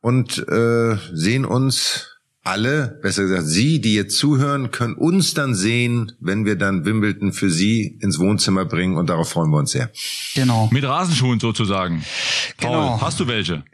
[0.00, 2.17] und äh, sehen uns
[2.48, 7.32] alle, besser gesagt Sie, die jetzt zuhören, können uns dann sehen, wenn wir dann Wimbledon
[7.34, 9.90] für Sie ins Wohnzimmer bringen und darauf freuen wir uns sehr.
[10.34, 10.68] Genau.
[10.72, 12.02] Mit Rasenschuhen sozusagen.
[12.56, 13.00] Paul, genau.
[13.02, 13.64] hast du welche?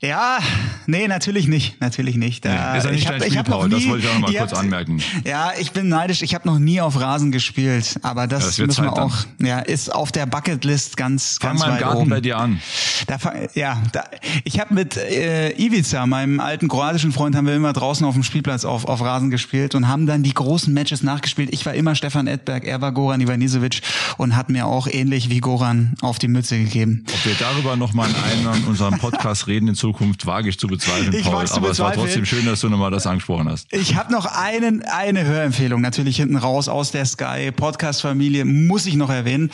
[0.00, 0.38] Ja,
[0.86, 2.44] nee, natürlich nicht, natürlich nicht.
[2.44, 4.36] Nee, ist ja nicht dein hab, Spiel, Paul, nie, das wollte ich auch noch mal
[4.36, 5.00] kurz habt, anmerken.
[5.24, 8.84] Ja, ich bin neidisch, ich habe noch nie auf Rasen gespielt, aber das, das müssen
[8.84, 12.10] wir auch, ja, ist auf der Bucketlist ganz, Fang ganz mal im Garten oben.
[12.10, 12.60] bei dir an.
[13.06, 13.18] Da,
[13.54, 14.04] ja, da,
[14.42, 18.23] ich habe mit äh, Ivica, meinem alten kroatischen Freund, haben wir immer draußen auf dem
[18.24, 21.50] Spielplatz auf, auf Rasen gespielt und haben dann die großen Matches nachgespielt.
[21.52, 23.82] Ich war immer Stefan Edberg, er war Goran Ivanisevic
[24.16, 27.04] und hat mir auch ähnlich wie Goran auf die Mütze gegeben.
[27.12, 31.14] Ob wir darüber nochmal in einem unserem Podcast reden in Zukunft, wage ich zu bezweifeln,
[31.14, 31.44] ich Paul.
[31.50, 33.72] Aber es war trotzdem schön, dass du nochmal das angesprochen hast.
[33.72, 38.94] Ich habe noch einen, eine Hörempfehlung, natürlich hinten raus aus der Sky Podcast-Familie, muss ich
[38.94, 39.50] noch erwähnen.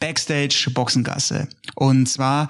[0.00, 1.48] Backstage Boxengasse.
[1.74, 2.48] Und zwar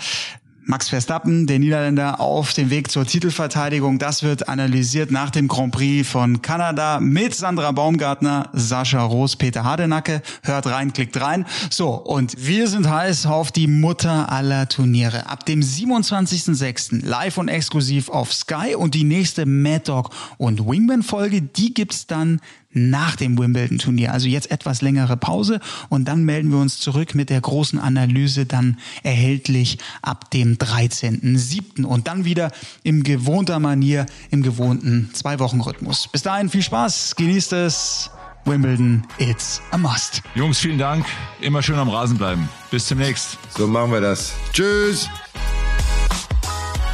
[0.67, 3.99] Max Verstappen, der Niederländer, auf dem Weg zur Titelverteidigung.
[3.99, 9.65] Das wird analysiert nach dem Grand Prix von Kanada mit Sandra Baumgartner, Sascha Roos, Peter
[9.65, 10.23] Hardenacke.
[10.43, 11.45] Hört rein, klickt rein.
[11.69, 15.29] So, und wir sind heiß auf die Mutter aller Turniere.
[15.29, 17.05] Ab dem 27.06.
[17.05, 22.07] live und exklusiv auf Sky und die nächste Mad Dog und Wingman Folge, die gibt's
[22.07, 22.41] dann
[22.75, 24.13] nach dem Wimbledon-Turnier.
[24.13, 28.47] Also jetzt etwas längere Pause und dann melden wir uns zurück mit der großen Analyse,
[28.47, 31.85] dann erhältlich ab dem 13.07.
[31.85, 32.51] und dann wieder
[32.83, 36.09] im gewohnter Manier, im gewohnten Zwei-Wochen-Rhythmus.
[36.09, 38.11] Bis dahin viel Spaß, genießt es.
[38.45, 40.23] Wimbledon, it's a must.
[40.35, 41.07] Jungs, vielen Dank.
[41.41, 42.49] Immer schön am Rasen bleiben.
[42.71, 43.39] Bis demnächst.
[43.57, 44.35] So machen wir das.
[44.53, 45.09] Tschüss.